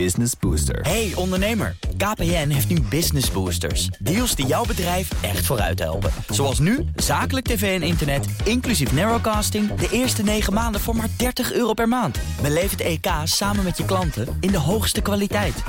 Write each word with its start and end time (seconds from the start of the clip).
Business 0.00 0.32
Booster. 0.40 0.80
Hey 0.80 1.12
ondernemer, 1.14 1.76
KPN 1.96 2.48
heeft 2.48 2.68
nu 2.68 2.80
Business 2.80 3.30
Boosters. 3.30 3.86
Deals 3.86 4.34
die 4.34 4.46
jouw 4.46 4.64
bedrijf 4.64 5.22
echt 5.22 5.46
vooruit 5.46 5.78
helpen. 5.78 6.10
Zoals 6.28 6.58
nu, 6.58 6.84
zakelijk 6.96 7.46
tv 7.46 7.80
en 7.80 7.86
internet, 7.86 8.26
inclusief 8.44 8.92
narrowcasting... 8.92 9.74
de 9.74 9.88
eerste 9.90 10.22
9 10.22 10.52
maanden 10.52 10.80
voor 10.80 10.96
maar 10.96 11.08
30 11.16 11.52
euro 11.52 11.72
per 11.72 11.88
maand. 11.88 12.18
Beleef 12.42 12.70
het 12.70 12.80
EK 12.80 13.06
samen 13.24 13.64
met 13.64 13.76
je 13.76 13.84
klanten 13.84 14.36
in 14.40 14.50
de 14.50 14.58
hoogste 14.58 15.00
kwaliteit. 15.00 15.62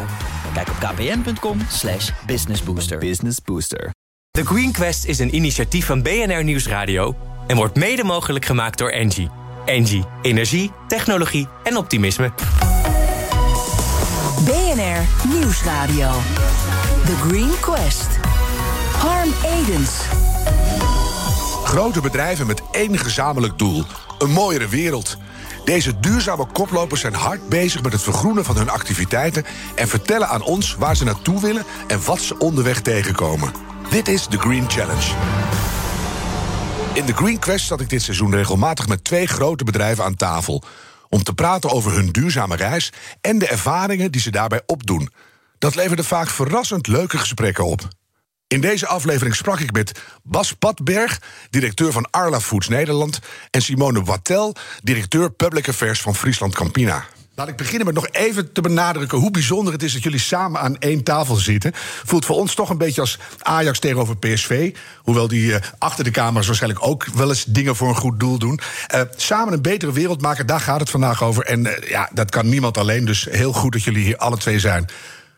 Kijk 0.54 0.70
op 0.70 0.76
kpn.com 0.80 1.60
slash 1.70 2.12
businessbooster. 2.26 2.98
Business 2.98 3.38
Booster. 3.44 3.90
The 4.32 4.46
Green 4.46 4.72
Quest 4.72 5.06
is 5.06 5.20
een 5.20 5.36
initiatief 5.36 5.86
van 5.86 6.02
BNR 6.02 6.44
Nieuwsradio... 6.44 7.16
en 7.48 7.56
wordt 7.56 7.76
mede 7.76 8.04
mogelijk 8.04 8.46
gemaakt 8.46 8.78
door 8.78 8.90
Engie. 8.90 9.30
Engie. 9.66 10.04
Energie, 10.22 10.72
technologie 10.88 11.48
en 11.64 11.78
optimisme. 11.78 12.34
BNR 14.44 15.28
Nieuwsradio. 15.28 16.12
The 17.06 17.16
Green 17.28 17.52
Quest. 17.60 18.08
Harm 18.98 19.34
Edens. 19.46 19.92
Grote 21.64 22.02
bedrijven 22.02 22.48
met 22.48 22.62
één 22.72 22.98
gezamenlijk 22.98 23.58
doel: 23.58 23.84
een 24.20 24.32
mooiere 24.32 24.68
wereld. 24.68 25.18
Deze 25.66 26.00
duurzame 26.00 26.46
koplopers 26.46 27.02
zijn 27.02 27.14
hard 27.14 27.50
bezig 27.50 27.84
met 27.84 27.92
het 27.92 28.02
vergroenen 28.02 28.46
van 28.46 28.58
hun 28.58 28.70
activiteiten 28.70 29.46
en 29.76 29.88
vertellen 29.88 30.28
aan 30.28 30.44
ons 30.44 30.76
waar 30.76 30.96
ze 30.96 31.04
naartoe 31.04 31.42
willen 31.42 31.66
en 31.88 32.06
wat 32.06 32.20
ze 32.20 32.38
onderweg 32.38 32.82
tegenkomen. 32.82 33.54
Dit 33.90 34.08
is 34.08 34.28
de 34.28 34.38
Green 34.38 34.70
Challenge. 34.70 35.14
In 36.94 37.06
de 37.06 37.14
Green 37.14 37.40
Quest 37.40 37.66
zat 37.66 37.82
ik 37.82 37.90
dit 37.90 38.02
seizoen 38.02 38.36
regelmatig 38.36 38.88
met 38.88 39.04
twee 39.04 39.28
grote 39.28 39.64
bedrijven 39.64 40.04
aan 40.04 40.16
tafel. 40.16 40.64
Om 41.10 41.24
te 41.24 41.34
praten 41.34 41.70
over 41.70 41.92
hun 41.92 42.12
duurzame 42.12 42.56
reis 42.56 42.92
en 43.22 43.40
de 43.40 43.48
ervaringen 43.48 44.12
die 44.12 44.22
ze 44.22 44.32
daarbij 44.32 44.62
opdoen. 44.66 45.10
Dat 45.58 45.76
leverde 45.76 46.04
vaak 46.04 46.30
verrassend 46.30 46.88
leuke 46.88 47.18
gesprekken 47.18 47.66
op. 47.66 47.88
In 48.48 48.62
deze 48.62 48.88
aflevering 48.88 49.36
sprak 49.36 49.60
ik 49.60 49.72
met 49.72 50.02
Bas 50.24 50.54
Patberg, 50.54 51.22
directeur 51.50 51.92
van 51.92 52.08
Arla 52.12 52.40
Foods 52.40 52.68
Nederland, 52.68 53.20
en 53.52 53.62
Simone 53.62 54.04
Wattel, 54.04 54.56
directeur 54.84 55.32
Public 55.32 55.68
Affairs 55.68 56.02
van 56.02 56.16
Friesland 56.16 56.56
Campina. 56.56 57.06
Laat 57.36 57.48
ik 57.48 57.56
beginnen 57.56 57.86
met 57.86 57.96
nog 57.96 58.08
even 58.12 58.52
te 58.52 58.62
benadrukken 58.62 59.18
hoe 59.18 59.32
bijzonder 59.32 59.74
het 59.74 59.84
is 59.84 59.94
dat 59.94 60.04
jullie 60.04 60.20
samen 60.20 60.62
aan 60.62 60.78
één 60.78 61.04
tafel 61.04 61.36
zitten. 61.36 61.72
Voelt 62.04 62.26
voor 62.26 62.36
ons 62.36 62.56
toch 62.56 62.70
een 62.70 62.78
beetje 62.78 63.02
als 63.02 63.20
Ajax 63.42 63.80
tegenover 63.80 64.18
PSV. 64.18 64.76
Hoewel 64.98 65.28
die 65.28 65.46
uh, 65.46 65.56
achter 65.78 66.04
de 66.04 66.12
kamers 66.12 66.48
waarschijnlijk 66.48 66.86
ook 66.88 67.06
wel 67.06 67.30
eens 67.30 67.44
dingen 67.44 67.76
voor 67.76 67.88
een 67.88 67.96
goed 67.96 68.20
doel 68.20 68.38
doen. 68.38 68.60
Uh, 68.96 69.02
samen 69.16 69.54
een 69.54 69.62
betere 69.62 69.92
wereld 69.92 70.22
maken, 70.22 70.46
daar 70.46 70.60
gaat 70.60 70.80
het 70.80 70.90
vandaag 70.90 71.24
over. 71.24 71.46
En 71.46 71.66
uh, 71.66 71.72
ja, 71.88 72.10
dat 72.14 72.32
kan 72.32 72.50
niemand 72.50 72.78
alleen. 72.78 73.06
Dus 73.06 73.28
heel 73.30 73.54
goed 73.54 73.72
dat 73.72 73.84
jullie 73.84 74.04
hier 74.04 74.18
alle 74.18 74.38
twee 74.38 74.60
zijn. 74.60 74.86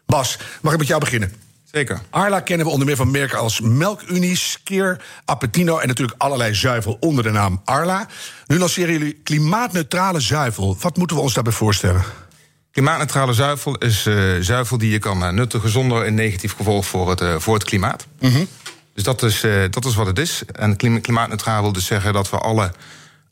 Bas, 0.06 0.38
mag 0.62 0.74
ik 0.74 0.80
met 0.80 0.88
jou 0.88 1.00
beginnen? 1.00 1.47
Zeker. 1.72 2.02
Arla 2.10 2.40
kennen 2.40 2.66
we 2.66 2.72
onder 2.72 2.88
meer 2.88 2.96
van 2.96 3.12
merken 3.12 3.40
als 3.40 3.60
Melkunie, 3.60 4.36
Skeer, 4.36 5.02
Appetino 5.26 5.78
en 5.78 5.88
natuurlijk 5.88 6.22
allerlei 6.22 6.54
zuivel 6.54 6.98
onder 7.00 7.24
de 7.24 7.32
naam 7.32 7.62
Arla. 7.66 8.08
Nu 8.46 8.58
lanceren 8.58 8.94
jullie 8.94 9.20
klimaatneutrale 9.24 10.20
zuivel. 10.20 10.78
Wat 10.80 10.98
moeten 10.98 11.16
we 11.16 11.22
ons 11.22 11.34
daarbij 11.34 11.54
voorstellen? 11.54 12.04
Klimaatneutrale 12.72 13.34
zuivel 13.34 13.76
is 13.76 14.06
uh, 14.06 14.36
zuivel 14.40 14.78
die 14.78 14.92
je 14.92 15.00
kan 15.00 15.24
uh, 15.24 15.30
nuttigen 15.30 15.70
zonder 15.70 16.08
een 16.08 16.14
negatief 16.14 16.56
gevolg 16.56 16.86
voor 16.86 17.10
het, 17.10 17.22
uh, 17.22 17.36
voor 17.38 17.54
het 17.54 17.64
klimaat. 17.64 18.08
Mm 18.20 18.32
-hmm. 18.32 18.48
Dus 18.94 19.04
dat 19.04 19.24
is, 19.24 19.42
dat 19.70 19.86
is 19.86 19.96
wat 19.96 20.06
het 20.06 20.20
is. 20.20 20.44
En 20.52 20.76
klimaatneutraal 20.76 21.62
wil 21.62 21.72
dus 21.72 21.86
zeggen 21.86 22.14
dat 22.14 22.30
we 22.30 22.38
alle 22.38 22.72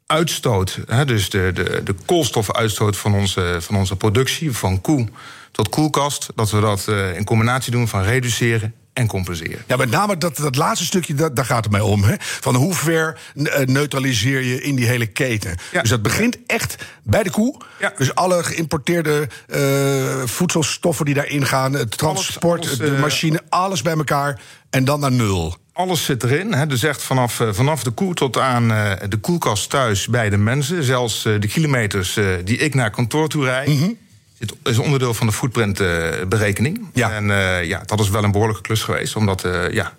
uitstoot, 0.05 0.79
hè, 0.85 1.05
dus 1.05 1.29
de, 1.29 1.51
de, 1.53 1.81
de 1.83 1.95
koolstofuitstoot 2.05 2.97
van 2.97 3.13
onze, 3.13 3.57
van 3.59 3.75
onze 3.75 3.95
productie, 3.95 4.51
van 4.51 4.81
koe 4.81 5.07
tot 5.55 5.69
koelkast, 5.69 6.27
dat 6.35 6.51
we 6.51 6.59
dat 6.59 6.85
uh, 6.89 7.15
in 7.15 7.23
combinatie 7.23 7.71
doen 7.71 7.87
van 7.87 8.01
reduceren 8.01 8.73
en 8.93 9.07
compenseren. 9.07 9.63
Ja, 9.67 9.75
met 9.75 9.89
name 9.89 10.17
dat, 10.17 10.37
dat 10.37 10.55
laatste 10.55 10.85
stukje, 10.85 11.13
dat, 11.13 11.35
daar 11.35 11.45
gaat 11.45 11.63
het 11.63 11.71
mij 11.71 11.81
om. 11.81 12.03
Hè? 12.03 12.15
Van 12.19 12.55
hoe 12.55 12.73
ver 12.73 13.19
neutraliseer 13.65 14.41
je 14.41 14.61
in 14.61 14.75
die 14.75 14.85
hele 14.85 15.05
keten? 15.05 15.57
Ja. 15.71 15.81
Dus 15.81 15.89
dat 15.89 16.01
begint 16.01 16.37
echt 16.45 16.75
bij 17.03 17.23
de 17.23 17.31
koe. 17.31 17.61
Ja. 17.79 17.93
Dus 17.97 18.15
alle 18.15 18.43
geïmporteerde 18.43 19.27
uh, 19.47 20.23
voedselstoffen 20.25 21.05
die 21.05 21.13
daarin 21.13 21.45
gaan... 21.45 21.73
het 21.73 21.97
transport, 21.97 22.65
alles, 22.65 22.79
alles, 22.79 22.91
de 22.91 22.97
machine, 22.97 23.41
alles 23.49 23.81
bij 23.81 23.93
elkaar... 23.93 24.41
en 24.69 24.85
dan 24.85 24.99
naar 24.99 25.11
nul. 25.11 25.55
Alles 25.73 26.05
zit 26.05 26.23
erin. 26.23 26.53
Hè. 26.53 26.67
Dus 26.67 26.83
echt 26.83 27.03
vanaf, 27.03 27.41
vanaf 27.51 27.83
de 27.83 27.91
koe 27.91 28.13
tot 28.13 28.37
aan 28.37 28.67
de 29.09 29.17
koelkast 29.21 29.69
thuis 29.69 30.07
bij 30.07 30.29
de 30.29 30.37
mensen. 30.37 30.83
Zelfs 30.83 31.23
de 31.23 31.47
kilometers 31.47 32.19
die 32.43 32.57
ik 32.57 32.73
naar 32.73 32.91
kantoor 32.91 33.27
toe 33.27 33.45
rijd... 33.45 33.67
Mm 33.67 33.79
-hmm. 33.79 33.97
Het 34.37 34.53
is 34.63 34.77
onderdeel 34.77 35.13
van 35.13 35.27
de 35.27 35.33
footprintberekening. 35.33 36.89
Ja. 36.93 37.11
En 37.11 37.29
uh, 37.29 37.63
ja, 37.63 37.81
dat 37.85 37.99
is 37.99 38.09
wel 38.09 38.23
een 38.23 38.31
behoorlijke 38.31 38.61
klus 38.61 38.83
geweest. 38.83 39.15
Om 39.15 39.25
dat 39.25 39.45
uh, 39.45 39.71
ja, 39.71 39.93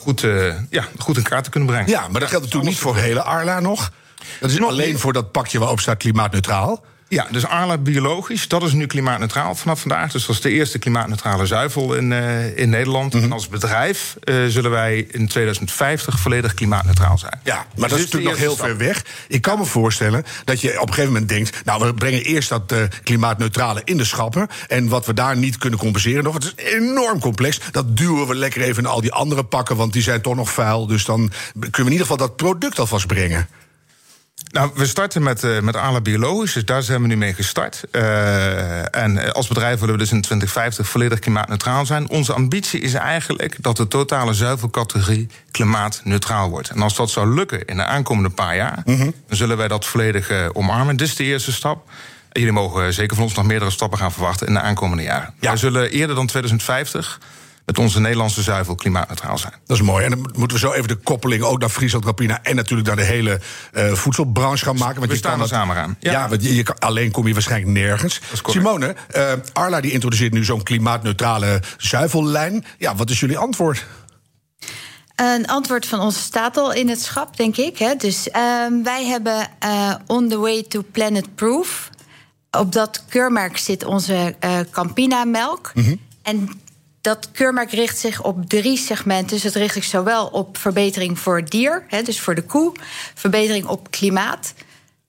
goed, 0.00 0.22
uh, 0.22 0.54
ja, 0.70 0.84
goed 0.98 1.16
in 1.16 1.22
kaart 1.22 1.44
te 1.44 1.50
kunnen 1.50 1.68
brengen. 1.68 1.90
Ja, 1.90 2.08
maar 2.08 2.20
dat 2.20 2.28
geldt 2.28 2.44
natuurlijk 2.44 2.70
niet 2.70 2.80
voor 2.80 2.96
hele 2.96 3.22
Arla 3.22 3.60
nog. 3.60 3.92
Dat 4.40 4.50
is 4.50 4.58
nog 4.58 4.70
alleen 4.70 4.88
niet. 4.88 5.00
voor 5.00 5.12
dat 5.12 5.32
pakje 5.32 5.58
waarop 5.58 5.80
staat 5.80 5.96
klimaatneutraal. 5.96 6.84
Ja, 7.10 7.26
dus 7.30 7.46
Arla 7.46 7.78
biologisch, 7.78 8.48
dat 8.48 8.62
is 8.62 8.72
nu 8.72 8.86
klimaatneutraal 8.86 9.54
vanaf 9.54 9.80
vandaag. 9.80 10.12
Dus 10.12 10.26
dat 10.26 10.36
is 10.36 10.42
de 10.42 10.50
eerste 10.50 10.78
klimaatneutrale 10.78 11.46
zuivel 11.46 11.94
in, 11.94 12.10
uh, 12.10 12.56
in 12.58 12.70
Nederland. 12.70 13.12
Mm 13.12 13.20
-hmm. 13.20 13.28
En 13.28 13.34
als 13.34 13.48
bedrijf 13.48 14.16
uh, 14.24 14.46
zullen 14.46 14.70
wij 14.70 15.06
in 15.10 15.28
2050 15.28 16.20
volledig 16.20 16.54
klimaatneutraal 16.54 17.18
zijn. 17.18 17.40
Ja, 17.44 17.54
maar 17.54 17.64
dus 17.74 17.80
dat 17.80 17.98
is 17.98 18.04
natuurlijk 18.04 18.30
nog 18.30 18.40
heel 18.40 18.54
stap. 18.54 18.66
ver 18.66 18.76
weg. 18.76 19.04
Ik 19.28 19.42
kan 19.42 19.58
me 19.58 19.64
voorstellen 19.64 20.24
dat 20.44 20.60
je 20.60 20.68
op 20.80 20.88
een 20.88 20.94
gegeven 20.94 21.12
moment 21.12 21.28
denkt... 21.28 21.64
nou, 21.64 21.86
we 21.86 21.94
brengen 21.94 22.22
eerst 22.22 22.48
dat 22.48 22.72
uh, 22.72 22.78
klimaatneutrale 23.02 23.82
in 23.84 23.96
de 23.96 24.04
schappen... 24.04 24.48
en 24.66 24.88
wat 24.88 25.06
we 25.06 25.14
daar 25.14 25.36
niet 25.36 25.58
kunnen 25.58 25.78
compenseren 25.78 26.24
nog... 26.24 26.34
het 26.34 26.44
is 26.44 26.54
enorm 26.56 27.20
complex, 27.20 27.60
dat 27.70 27.96
duwen 27.96 28.26
we 28.26 28.34
lekker 28.34 28.62
even 28.62 28.82
in 28.82 28.88
al 28.88 29.00
die 29.00 29.12
andere 29.12 29.44
pakken... 29.44 29.76
want 29.76 29.92
die 29.92 30.02
zijn 30.02 30.20
toch 30.20 30.34
nog 30.34 30.50
vuil, 30.50 30.86
dus 30.86 31.04
dan 31.04 31.32
kunnen 31.52 31.72
we 31.72 31.78
in 31.78 31.92
ieder 31.92 32.06
geval 32.06 32.16
dat 32.16 32.36
product 32.36 32.78
alvast 32.78 33.06
brengen. 33.06 33.48
Nou, 34.50 34.70
we 34.74 34.86
starten 34.86 35.22
met, 35.22 35.44
uh, 35.44 35.60
met 35.60 35.76
Arla 35.76 36.00
Biologisch, 36.00 36.52
dus 36.52 36.64
daar 36.64 36.82
zijn 36.82 37.02
we 37.02 37.06
nu 37.06 37.16
mee 37.16 37.34
gestart. 37.34 37.82
Uh, 37.92 38.96
en 38.96 39.32
als 39.32 39.48
bedrijf 39.48 39.78
willen 39.80 39.94
we 39.94 40.00
dus 40.00 40.12
in 40.12 40.20
2050 40.20 40.88
volledig 40.88 41.18
klimaatneutraal 41.18 41.86
zijn. 41.86 42.08
Onze 42.08 42.32
ambitie 42.32 42.80
is 42.80 42.94
eigenlijk 42.94 43.56
dat 43.60 43.76
de 43.76 43.88
totale 43.88 44.34
zuivelcategorie 44.34 45.28
klimaatneutraal 45.50 46.50
wordt. 46.50 46.70
En 46.70 46.82
als 46.82 46.96
dat 46.96 47.10
zou 47.10 47.34
lukken 47.34 47.64
in 47.64 47.76
de 47.76 47.84
aankomende 47.84 48.30
paar 48.30 48.56
jaar, 48.56 48.82
mm 48.84 48.96
-hmm. 48.96 49.14
dan 49.28 49.36
zullen 49.36 49.56
wij 49.56 49.68
dat 49.68 49.86
volledig 49.86 50.30
uh, 50.30 50.46
omarmen. 50.52 50.96
Dit 50.96 51.08
is 51.08 51.16
de 51.16 51.24
eerste 51.24 51.52
stap. 51.52 51.90
En 52.32 52.40
jullie 52.40 52.56
mogen 52.56 52.94
zeker 52.94 53.16
van 53.16 53.24
ons 53.24 53.34
nog 53.34 53.46
meerdere 53.46 53.70
stappen 53.70 53.98
gaan 53.98 54.12
verwachten 54.12 54.46
in 54.46 54.52
de 54.52 54.60
aankomende 54.60 55.02
jaren. 55.02 55.34
Ja. 55.40 55.48
Wij 55.48 55.56
zullen 55.56 55.90
eerder 55.90 56.16
dan 56.16 56.26
2050 56.26 57.20
met 57.68 57.78
onze 57.78 58.00
Nederlandse 58.00 58.42
zuivel 58.42 58.74
klimaatneutraal 58.74 59.38
zijn. 59.38 59.52
Dat 59.66 59.76
is 59.76 59.82
mooi. 59.82 60.04
En 60.04 60.10
dan 60.10 60.30
moeten 60.36 60.56
we 60.56 60.66
zo 60.66 60.72
even 60.72 60.88
de 60.88 60.96
koppeling 60.96 61.42
ook 61.42 61.58
naar 61.58 61.68
Friesland 61.68 62.04
Campina... 62.04 62.38
en 62.42 62.56
natuurlijk 62.56 62.88
naar 62.88 62.96
de 62.96 63.04
hele 63.04 63.40
uh, 63.72 63.92
voedselbranche 63.92 64.64
gaan 64.64 64.76
maken. 64.76 64.94
Want 64.94 65.06
we 65.06 65.12
je 65.12 65.18
staan 65.18 65.32
kan 65.32 65.40
er 65.40 65.48
samen 65.48 65.76
aan. 65.76 65.96
Ja, 66.00 66.12
ja 66.12 66.28
want 66.28 66.42
je, 66.42 66.54
je 66.54 66.62
kan, 66.62 66.78
alleen 66.78 67.10
kom 67.10 67.26
je 67.26 67.32
waarschijnlijk 67.32 67.72
nergens. 67.72 68.20
Simone, 68.42 68.96
uh, 69.16 69.32
Arla 69.52 69.80
die 69.80 69.92
introduceert 69.92 70.32
nu 70.32 70.44
zo'n 70.44 70.62
klimaatneutrale 70.62 71.62
zuivellijn. 71.76 72.64
Ja, 72.78 72.94
wat 72.94 73.10
is 73.10 73.20
jullie 73.20 73.38
antwoord? 73.38 73.86
Een 75.14 75.46
antwoord 75.46 75.86
van 75.86 76.00
ons 76.00 76.22
staat 76.22 76.56
al 76.56 76.72
in 76.72 76.88
het 76.88 77.02
schap, 77.02 77.36
denk 77.36 77.56
ik. 77.56 77.78
Hè. 77.78 77.94
Dus 77.94 78.28
uh, 78.28 78.34
wij 78.82 79.06
hebben 79.06 79.48
uh, 79.64 79.94
On 80.06 80.28
the 80.28 80.38
Way 80.38 80.62
to 80.62 80.82
Planet 80.92 81.34
Proof. 81.34 81.90
Op 82.50 82.72
dat 82.72 83.04
keurmerk 83.08 83.56
zit 83.56 83.84
onze 83.84 84.36
uh, 84.44 84.58
Campina-melk. 84.70 85.70
Mm 85.74 85.84
-hmm. 85.84 86.00
En 86.22 86.48
dat 87.00 87.30
keurmerk 87.32 87.70
richt 87.70 87.98
zich 87.98 88.22
op 88.22 88.48
drie 88.48 88.76
segmenten. 88.76 89.36
Dus 89.36 89.42
het 89.42 89.54
richt 89.54 89.74
zich 89.74 89.84
zowel 89.84 90.26
op 90.26 90.56
verbetering 90.56 91.18
voor 91.18 91.36
het 91.36 91.50
dier, 91.50 91.84
hè, 91.88 92.02
dus 92.02 92.20
voor 92.20 92.34
de 92.34 92.42
koe, 92.42 92.72
verbetering 93.14 93.66
op 93.66 93.90
klimaat 93.90 94.54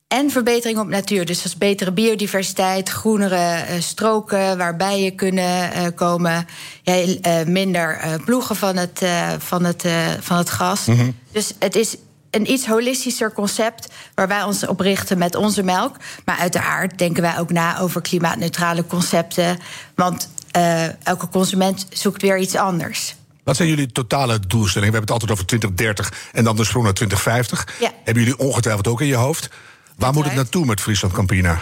en 0.08 0.32
verbetering 0.32 0.80
op 0.80 0.88
natuur. 0.88 1.26
Dus 1.26 1.38
dat 1.38 1.46
is 1.46 1.58
betere 1.58 1.92
biodiversiteit, 1.92 2.90
groenere 2.90 3.66
uh, 3.70 3.82
stroken 3.82 4.58
waar 4.58 4.76
bijen 4.76 5.16
kunnen 5.16 5.70
uh, 5.76 5.88
komen, 5.96 6.48
ja, 6.84 6.96
uh, 6.96 7.46
minder 7.46 8.20
ploegen 8.26 8.56
van 8.56 8.78
het, 8.78 9.06
van 9.38 9.64
het, 9.64 9.86
van 10.20 10.38
het 10.38 10.50
gas. 10.50 10.86
Mm 10.86 10.96
-hmm. 10.96 11.16
Dus 11.32 11.54
het 11.60 11.76
is 11.76 11.96
een 12.32 12.52
iets 12.52 12.66
holistischer 12.66 13.32
concept 13.34 13.88
waar 14.16 14.28
wij 14.28 14.44
ons 14.44 14.68
op 14.68 14.80
richten 14.80 15.18
met 15.18 15.36
onze 15.36 15.64
melk. 15.64 15.96
Maar 16.26 16.38
uiteraard 16.38 16.98
denken 16.98 17.22
wij 17.22 17.40
ook 17.40 17.52
na 17.52 17.80
over 17.80 18.02
klimaatneutrale 18.02 18.86
concepten. 18.86 19.60
Want 19.96 20.30
uh, 20.58 21.06
elke 21.08 21.30
consument 21.30 21.86
zoekt 21.90 22.22
weer 22.22 22.38
iets 22.38 22.56
anders. 22.56 23.16
Wat 23.44 23.56
zijn 23.56 23.70
jullie 23.70 23.92
totale 23.92 24.40
doelstellingen? 24.40 24.94
We 24.94 24.98
hebben 24.98 25.02
het 25.02 25.12
altijd 25.12 25.32
over 25.32 25.46
2030 25.46 26.30
en 26.32 26.44
dan 26.44 26.56
de 26.56 26.64
sprong 26.64 26.86
naar 26.86 26.94
2050. 26.94 27.80
Ja. 27.80 27.92
Hebben 28.04 28.24
jullie 28.24 28.40
ongetwijfeld 28.40 28.88
ook 28.88 29.02
in 29.02 29.08
je 29.08 29.16
hoofd? 29.16 29.50
Waar 29.98 30.14
moet 30.14 30.26
het 30.26 30.34
naartoe 30.34 30.66
met 30.66 30.82
Friesland 30.82 31.14
Campina? 31.14 31.62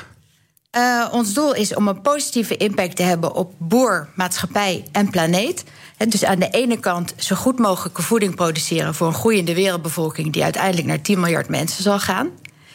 Uh, 0.78 1.08
ons 1.12 1.34
doel 1.34 1.56
is 1.56 1.76
om 1.76 1.88
een 1.88 2.02
positieve 2.02 2.58
impact 2.58 2.96
te 2.96 3.04
hebben 3.04 3.34
op 3.34 3.54
boer, 3.58 4.08
maatschappij 4.16 4.86
en 4.92 5.10
planeet. 5.10 5.64
En 5.98 6.10
dus 6.10 6.26
aan 6.26 6.40
de 6.40 6.50
ene 6.50 6.80
kant 6.80 7.14
zo 7.18 7.36
goed 7.36 7.60
mogelijke 7.60 8.02
voeding 8.02 8.36
produceren 8.36 8.96
voor 8.96 9.08
een 9.08 9.14
groeiende 9.14 9.54
wereldbevolking 9.54 10.34
die 10.34 10.44
uiteindelijk 10.44 10.88
naar 10.88 11.02
10 11.02 11.20
miljard 11.20 11.50
mensen 11.50 11.84
zal 11.84 12.00
gaan. 12.00 12.30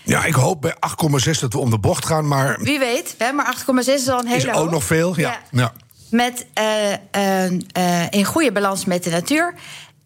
Ja, 0.05 0.25
ik 0.25 0.35
hoop 0.35 0.61
bij 0.61 0.75
8,6 0.75 1.41
dat 1.41 1.53
we 1.53 1.59
om 1.59 1.71
de 1.71 1.79
bocht 1.79 2.07
gaan, 2.07 2.29
maar... 2.29 2.59
Wie 2.61 2.79
weet, 2.79 3.15
hè, 3.19 3.33
maar 3.33 3.57
8,6 3.59 3.85
is 3.85 4.09
al 4.09 4.19
een 4.19 4.27
hele 4.27 4.51
Is 4.51 4.57
ook 4.57 4.71
nog 4.71 4.85
veel, 4.85 5.19
ja. 5.19 5.41
ja. 5.51 5.73
Met, 6.13 6.47
eh, 6.55 6.93
eh, 6.93 7.45
eh, 7.73 8.07
in 8.11 8.25
goede 8.25 8.53
balans 8.53 8.85
met 8.85 9.05
de 9.05 9.11
natuur. 9.11 9.55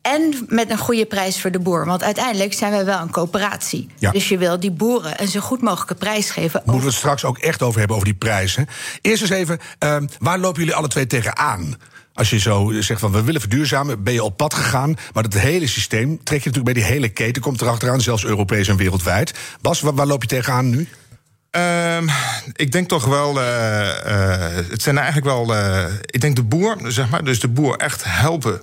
En 0.02 0.46
met 0.48 0.70
een 0.70 0.78
goede 0.78 1.06
prijs 1.06 1.40
voor 1.40 1.50
de 1.50 1.58
boer. 1.58 1.86
Want 1.86 2.02
uiteindelijk 2.02 2.52
zijn 2.52 2.72
we 2.72 2.84
wel 2.84 3.00
een 3.00 3.10
coöperatie. 3.10 3.88
Ja. 3.98 4.10
Dus 4.10 4.28
je 4.28 4.38
wil 4.38 4.60
die 4.60 4.70
boeren 4.70 5.22
een 5.22 5.28
zo 5.28 5.40
goed 5.40 5.62
mogelijke 5.62 5.94
prijs 5.94 6.30
geven. 6.30 6.62
Moeten 6.64 6.82
we 6.82 6.88
het 6.88 6.98
straks 6.98 7.24
ook 7.24 7.38
echt 7.38 7.62
over 7.62 7.78
hebben, 7.78 7.96
over 7.96 8.08
die 8.08 8.18
prijzen. 8.18 8.66
Eerst 9.00 9.22
eens 9.22 9.30
even, 9.30 9.58
ehm, 9.78 10.06
waar 10.18 10.38
lopen 10.38 10.60
jullie 10.60 10.74
alle 10.74 10.88
twee 10.88 11.06
tegenaan? 11.06 11.76
Als 12.14 12.30
je 12.30 12.38
zo 12.38 12.72
zegt 12.80 13.00
van 13.00 13.12
we 13.12 13.22
willen 13.22 13.40
verduurzamen, 13.40 14.02
ben 14.02 14.12
je 14.12 14.22
op 14.22 14.36
pad 14.36 14.54
gegaan. 14.54 14.94
Maar 15.12 15.22
dat 15.22 15.32
hele 15.32 15.66
systeem 15.66 16.22
trek 16.22 16.42
je 16.42 16.48
natuurlijk 16.48 16.64
bij 16.64 16.82
die 16.82 16.92
hele 16.92 17.08
keten, 17.08 17.42
komt 17.42 17.60
erachteraan, 17.60 18.00
zelfs 18.00 18.24
Europees 18.24 18.68
en 18.68 18.76
wereldwijd. 18.76 19.34
Bas, 19.60 19.80
waar, 19.80 19.94
waar 19.94 20.06
loop 20.06 20.22
je 20.22 20.28
tegenaan 20.28 20.70
nu? 20.70 20.88
Ehm, 21.56 22.08
ik 22.52 22.72
denk 22.72 22.88
toch 22.88 23.04
wel, 23.04 23.40
eh, 23.40 23.88
eh, 23.90 24.66
het 24.70 24.82
zijn 24.82 24.96
eigenlijk 24.98 25.26
wel, 25.26 25.54
eh, 25.54 25.84
ik 26.00 26.20
denk 26.20 26.36
de 26.36 26.42
boer, 26.42 26.76
zeg 26.86 27.08
maar, 27.08 27.24
dus 27.24 27.40
de 27.40 27.48
boer 27.48 27.76
echt 27.76 28.04
helpen 28.04 28.60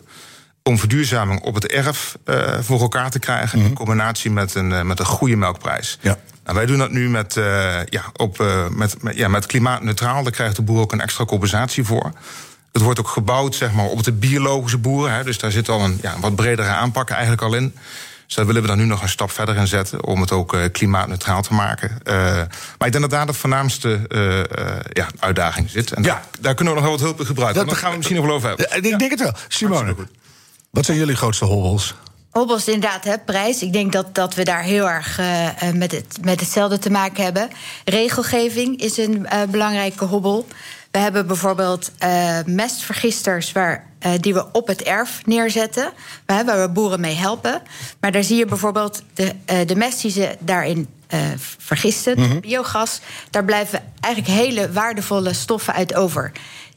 om 0.64 0.80
verduurzaming 0.80 1.42
op 1.42 1.54
het 1.54 1.68
erf 1.68 2.18
voor 2.60 2.82
elkaar 2.82 3.10
te 3.10 3.20
krijgen 3.20 3.60
in 3.60 3.74
combinatie 3.74 4.32
met 4.32 4.56
een, 4.56 4.88
met 4.88 5.00
een 5.00 5.06
goede 5.06 5.36
melkprijs. 5.36 5.98
Ja. 6.02 6.18
Nou, 6.44 6.58
wij 6.58 6.66
doen 6.66 6.78
dat 6.78 6.92
nu 6.92 7.10
met, 7.10 7.34
ja, 7.90 8.04
op, 8.16 8.38
met, 8.70 9.04
met, 9.04 9.16
ja, 9.16 9.28
met 9.28 9.46
klimaatneutraal. 9.46 10.24
Daar 10.24 10.32
krijgt 10.32 10.56
de 10.56 10.62
boer 10.62 10.80
ook 10.80 10.92
een 10.92 11.02
extra 11.02 11.26
compensatie 11.26 11.84
voor. 11.84 12.12
Het 12.72 12.82
wordt 12.82 13.00
ook 13.00 13.08
gebouwd 13.08 13.56
zeg 13.56 13.72
maar, 13.72 13.86
op 13.86 14.04
de 14.04 14.12
biologische 14.12 14.78
boeren. 14.78 15.14
Hè, 15.14 15.24
dus 15.24 15.38
daar 15.38 15.52
zit 15.52 15.70
al 15.70 15.82
een 15.82 16.00
ja, 16.02 16.16
wat 16.20 16.36
bredere 16.36 16.70
aanpak 16.70 17.10
eigenlijk 17.10 17.42
al 17.42 17.54
in. 17.54 17.76
Dus 18.34 18.42
daar 18.46 18.54
willen 18.54 18.70
we 18.70 18.76
dan 18.76 18.86
nu 18.86 18.92
nog 18.92 19.02
een 19.02 19.10
stap 19.10 19.32
verder 19.32 19.56
in 19.56 19.68
zetten 19.68 20.06
om 20.06 20.22
het 20.22 20.32
ook 20.32 20.54
eh, 20.54 20.62
klimaatneutraal 20.72 21.42
te 21.42 21.54
maken. 21.54 21.98
Eh, 22.04 22.16
maar 22.78 22.88
ik 22.88 22.92
denk 22.92 23.00
dat 23.00 23.10
daar 23.10 23.26
de 23.26 23.34
voornaamste 23.34 24.00
eh, 24.08 24.40
eh, 24.40 24.80
ja, 24.94 25.08
uitdaging 25.20 25.70
zit. 25.70 25.92
En 25.92 26.04
Ja. 26.04 26.10
daar, 26.10 26.24
daar 26.40 26.54
kunnen 26.56 26.74
we 26.74 26.80
nog 26.80 26.90
wel 26.90 26.98
wat 26.98 27.06
hulp 27.08 27.20
in 27.20 27.26
gebruiken. 27.26 27.66
Dat- 27.66 27.78
gaan 27.78 27.90
we 27.92 27.96
misschien 27.98 28.18
nog 28.18 28.26
wel 28.26 28.36
over 28.36 28.48
hebben. 28.48 28.76
Ik 28.84 29.00
denk 29.00 29.12
het 29.12 29.20
wel. 29.20 29.34
Simone, 29.48 29.96
wat 30.70 30.86
zijn 30.86 30.98
jullie 30.98 31.16
grootste 31.16 31.46
hobbels? 31.46 31.96
Hobbels 32.32 32.68
inderdaad, 32.68 33.04
hè, 33.04 33.18
prijs. 33.20 33.62
Ik 33.62 33.74
denk 33.74 33.92
dat, 33.92 34.16
dat 34.16 34.36
we 34.36 34.44
daar 34.44 34.62
heel 34.64 34.90
erg 34.90 35.20
met, 35.74 35.92
het, 35.92 36.18
met 36.22 36.40
hetzelfde 36.40 36.80
te 36.80 36.90
maken 36.90 37.24
hebben. 37.24 37.50
Regelgeving 37.86 38.80
is 38.82 38.98
een 38.98 39.26
eh, 39.26 39.40
belangrijke 39.50 40.06
hobbel. 40.06 40.48
We 40.92 41.00
hebben 41.00 41.28
bijvoorbeeld 41.28 41.92
eh, 41.98 42.38
mestvergisters 42.46 43.52
waar, 43.52 43.86
eh, 44.04 44.12
die 44.20 44.34
we 44.34 44.46
op 44.52 44.68
het 44.68 44.82
erf 44.82 45.22
neerzetten. 45.26 45.92
Waar, 46.26 46.46
waar 46.46 46.62
we 46.62 46.70
boeren 46.70 47.00
mee 47.00 47.16
helpen. 47.16 47.62
Maar 48.00 48.12
daar 48.12 48.24
zie 48.24 48.38
je 48.38 48.46
bijvoorbeeld 48.46 49.04
de, 49.14 49.32
eh, 49.46 49.68
de 49.68 49.76
mest 49.76 50.02
die 50.02 50.12
ze 50.12 50.36
daarin 50.40 50.88
eh, 51.08 51.20
vergisten, 51.58 52.40
biogas. 52.40 53.00
Daar 53.30 53.46
blijven 53.46 53.84
eigenlijk 54.00 54.34
hele 54.34 54.72
waardevolle 54.72 55.34
stoffen 55.34 55.74
uit 55.74 55.94
over. 55.96 56.32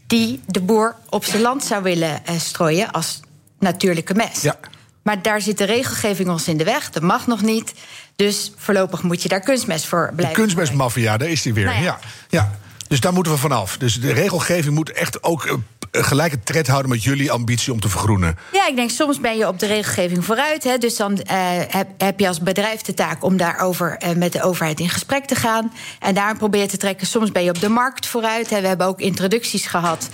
Die 0.06 0.40
de 0.46 0.60
boer 0.60 0.96
op 1.08 1.24
zijn 1.24 1.42
land 1.42 1.64
zou 1.64 1.82
willen 1.82 2.22
strooien 2.38 2.90
als 2.90 3.20
natuurlijke 3.58 4.14
mest. 4.14 4.42
Ja. 4.42 4.56
Maar 5.02 5.22
daar 5.22 5.40
zit 5.40 5.58
de 5.58 5.64
regelgeving 5.64 6.28
ons 6.28 6.48
in 6.48 6.56
de 6.56 6.64
weg. 6.64 6.90
Dat 6.90 7.02
mag 7.02 7.26
nog 7.26 7.42
niet. 7.42 7.72
Dus 8.16 8.52
voorlopig 8.56 9.02
moet 9.02 9.22
je 9.22 9.28
daar 9.28 9.40
kunstmest 9.40 9.86
voor 9.86 10.06
De 10.10 10.14
blijven. 10.14 10.36
kunstmestmafia, 10.36 11.16
daar 11.16 11.28
is 11.28 11.42
die 11.42 11.54
weer. 11.54 11.64
Nou 11.64 11.76
ja. 11.76 11.82
ja. 11.82 11.98
Ja, 12.28 12.52
Dus 12.88 13.00
daar 13.00 13.12
moeten 13.12 13.32
we 13.32 13.38
vanaf. 13.38 13.76
Dus 13.78 14.00
de 14.00 14.12
regelgeving 14.12 14.74
moet 14.74 14.92
echt 14.92 15.22
ook 15.22 15.58
gelijke 16.04 16.42
tred 16.42 16.66
houden 16.66 16.90
met 16.90 17.02
jullie 17.02 17.30
ambitie 17.30 17.72
om 17.72 17.80
te 17.80 17.88
vergroenen. 17.88 18.38
Ja, 18.52 18.66
ik 18.66 18.76
denk 18.76 18.90
soms 18.90 19.20
ben 19.20 19.36
je 19.36 19.48
op 19.48 19.58
de 19.58 19.66
regelgeving 19.66 20.24
vooruit. 20.24 20.64
Hè, 20.64 20.78
dus 20.78 20.96
dan 20.96 21.18
eh, 21.18 21.36
heb, 21.68 21.88
heb 21.98 22.20
je 22.20 22.28
als 22.28 22.40
bedrijf 22.40 22.82
de 22.82 22.94
taak 22.94 23.24
om 23.24 23.36
daarover 23.36 23.96
eh, 23.96 24.10
met 24.16 24.32
de 24.32 24.42
overheid 24.42 24.80
in 24.80 24.88
gesprek 24.88 25.24
te 25.24 25.34
gaan. 25.34 25.72
En 26.00 26.14
daar 26.14 26.36
probeer 26.36 26.68
te 26.68 26.76
trekken. 26.76 27.06
Soms 27.06 27.32
ben 27.32 27.44
je 27.44 27.50
op 27.50 27.60
de 27.60 27.68
markt 27.68 28.06
vooruit. 28.06 28.50
Hè. 28.50 28.60
We 28.60 28.66
hebben 28.66 28.86
ook 28.86 29.00
introducties 29.00 29.66
gehad 29.66 30.08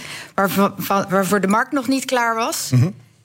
waarvoor, 1.08 1.40
de 1.40 1.46
markt 1.46 1.72
nog 1.72 1.88
niet 1.88 2.04
klaar 2.04 2.34
was. 2.34 2.70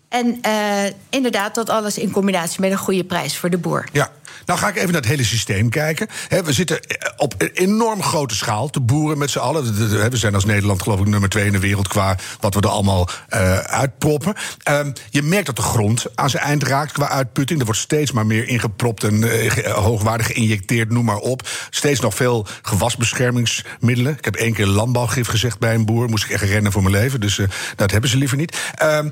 En 0.10 0.38
eh, 0.42 0.92
inderdaad, 1.10 1.56
dat 1.56 1.70
alles 1.70 1.98
in 1.98 2.12
combinatie 2.12 2.62
met 2.62 2.72
een 2.72 2.78
goede 2.78 3.04
prijs 3.04 3.38
voor 3.38 3.50
de 3.50 3.58
boer. 3.58 3.88
Ja, 3.92 4.12
nou 4.46 4.60
ga 4.60 4.68
ik 4.68 4.76
even 4.76 4.92
naar 4.92 5.02
het 5.02 5.10
hele 5.10 5.24
systeem 5.24 5.70
kijken. 5.70 6.08
We 6.44 6.54
zitten 6.54 6.82
eh, 6.82 7.12
op 7.18 7.34
een 7.38 7.50
enorm 7.54 8.04
grote 8.04 8.36
schaal 8.36 8.70
te 8.70 8.80
boeren 8.80 9.18
met 9.18 9.30
z'n 9.30 9.40
allen. 9.40 9.64
De- 9.64 9.74
de- 9.74 9.88
de- 9.88 10.10
We 10.10 10.18
zijn 10.18 10.34
als 10.36 10.46
Nederland 10.46 10.82
geloof 10.82 11.00
ik 11.00 11.06
nummer 11.08 11.30
twee 11.30 11.46
in 11.46 11.52
de 11.52 11.60
wereld 11.60 11.88
qua 11.88 12.16
wat 12.40 12.54
we 12.54 12.62
er 12.62 12.68
allemaal 12.70 13.10
eh, 13.30 13.58
uitproppen. 13.58 14.34
Ehm, 14.64 14.92
je 15.10 15.22
merkt 15.22 15.46
dat 15.46 15.56
de 15.56 15.62
grond 15.62 16.06
aan 16.16 16.30
zijn 16.30 16.44
eind 16.44 16.64
raakt 16.64 16.92
qua 16.92 17.10
uitputting. 17.10 17.60
Er 17.60 17.66
wordt 17.66 17.82
steeds 17.82 18.12
maar 18.12 18.26
meer 18.26 18.48
ingepropt 18.48 19.04
en 19.04 19.24
hoogwaardig 19.72 20.28
geïnjecteerd, 20.28 20.90
noem 20.92 21.06
maar 21.06 21.18
op. 21.18 21.48
Steeds 21.70 22.00
nog 22.00 22.16
veel 22.16 22.48
gewasbeschermingsmiddelen. 22.62 24.18
Ik 24.18 24.26
heb 24.26 24.36
één 24.36 24.54
keer 24.54 24.66
landbouwgif 24.68 25.28
gezegd 25.28 25.60
bij 25.60 25.74
een 25.74 25.86
boer. 25.86 26.10
Moest 26.10 26.24
ik 26.24 26.30
echt 26.30 26.44
rennen 26.44 26.72
voor 26.72 26.82
mijn 26.84 26.96
leven. 26.96 27.20
Dus 27.22 27.40
dat 27.76 27.92
hebben 27.92 28.10
ze 28.10 28.18
liever 28.18 28.38
niet. 28.38 28.58
Ehm, 28.76 29.10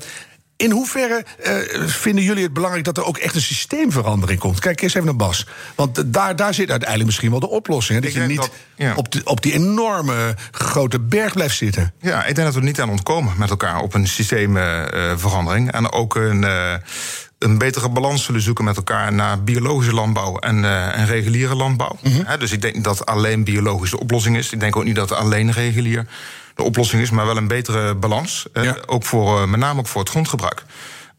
in 0.58 0.72
hoeverre 0.72 1.26
eh, 1.44 1.54
vinden 1.88 2.24
jullie 2.24 2.44
het 2.44 2.54
belangrijk 2.54 2.86
dat 2.86 2.98
er 2.98 3.04
ook 3.06 3.18
echt 3.18 3.36
een 3.36 3.42
systeemverandering 3.42 4.40
komt? 4.40 4.60
Kijk 4.60 4.82
eens 4.82 4.94
even 4.94 5.06
naar 5.06 5.16
Bas. 5.16 5.46
Want 5.76 6.14
daar, 6.14 6.36
daar 6.36 6.54
zit 6.54 6.70
uiteindelijk 6.70 7.10
misschien 7.10 7.32
wel 7.32 7.40
de 7.40 7.50
oplossing. 7.50 8.00
Hè? 8.00 8.06
Dat 8.06 8.14
je 8.14 8.22
niet 8.28 8.38
dat- 8.38 8.52
ja. 8.76 8.94
op, 8.96 9.12
die, 9.12 9.26
op 9.26 9.42
die 9.42 9.54
enorme 9.54 10.36
grote 10.52 11.00
berg 11.00 11.34
blijft 11.34 11.58
zitten. 11.58 11.94
Ja, 12.02 12.20
ik 12.26 12.36
denk 12.36 12.48
dat 12.48 12.54
we 12.54 12.60
er 12.60 12.66
niet 12.66 12.82
aan 12.82 12.90
ontkomen 12.90 13.34
met 13.38 13.50
elkaar 13.50 13.80
op 13.82 13.94
een 13.94 14.08
systeemverandering. 14.08 15.72
en 15.72 15.92
ook 15.92 16.16
een, 16.16 16.44
eh, 16.44 16.74
een 17.40 17.58
betere 17.58 17.90
balans 17.90 18.24
zullen 18.24 18.42
zoeken 18.42 18.64
met 18.64 18.76
elkaar 18.78 19.14
naar 19.14 19.44
biologische 19.44 19.94
landbouw 19.94 20.38
en, 20.38 20.66
eh, 20.66 20.98
en 21.00 21.06
reguliere 21.06 21.56
landbouw. 21.56 21.98
Hè, 22.02 22.38
dus 22.38 22.52
ik 22.52 22.62
denk 22.62 22.76
niet 22.76 22.84
dat 22.84 23.06
alleen 23.06 23.44
biologisch 23.44 23.90
de 23.90 24.00
oplossing 24.00 24.38
is. 24.38 24.52
Ik 24.52 24.60
denk 24.60 24.76
ook 24.76 24.84
niet 24.84 24.96
dat 24.96 25.12
alleen 25.12 25.52
regulier 25.52 26.06
de 26.56 26.64
oplossing 26.64 27.02
is, 27.02 27.10
maar 27.10 27.26
wel 27.26 27.38
een 27.38 27.48
betere 27.48 27.96
balans. 27.96 28.46
eh, 28.54 28.64
Ja. 28.64 28.76
ook 28.86 29.04
voor, 29.04 29.42
eh, 29.42 29.48
met 29.48 29.60
name 29.60 29.80
ook 29.80 29.88
voor 29.88 30.02
het 30.02 30.10
grondgebruik. 30.10 30.64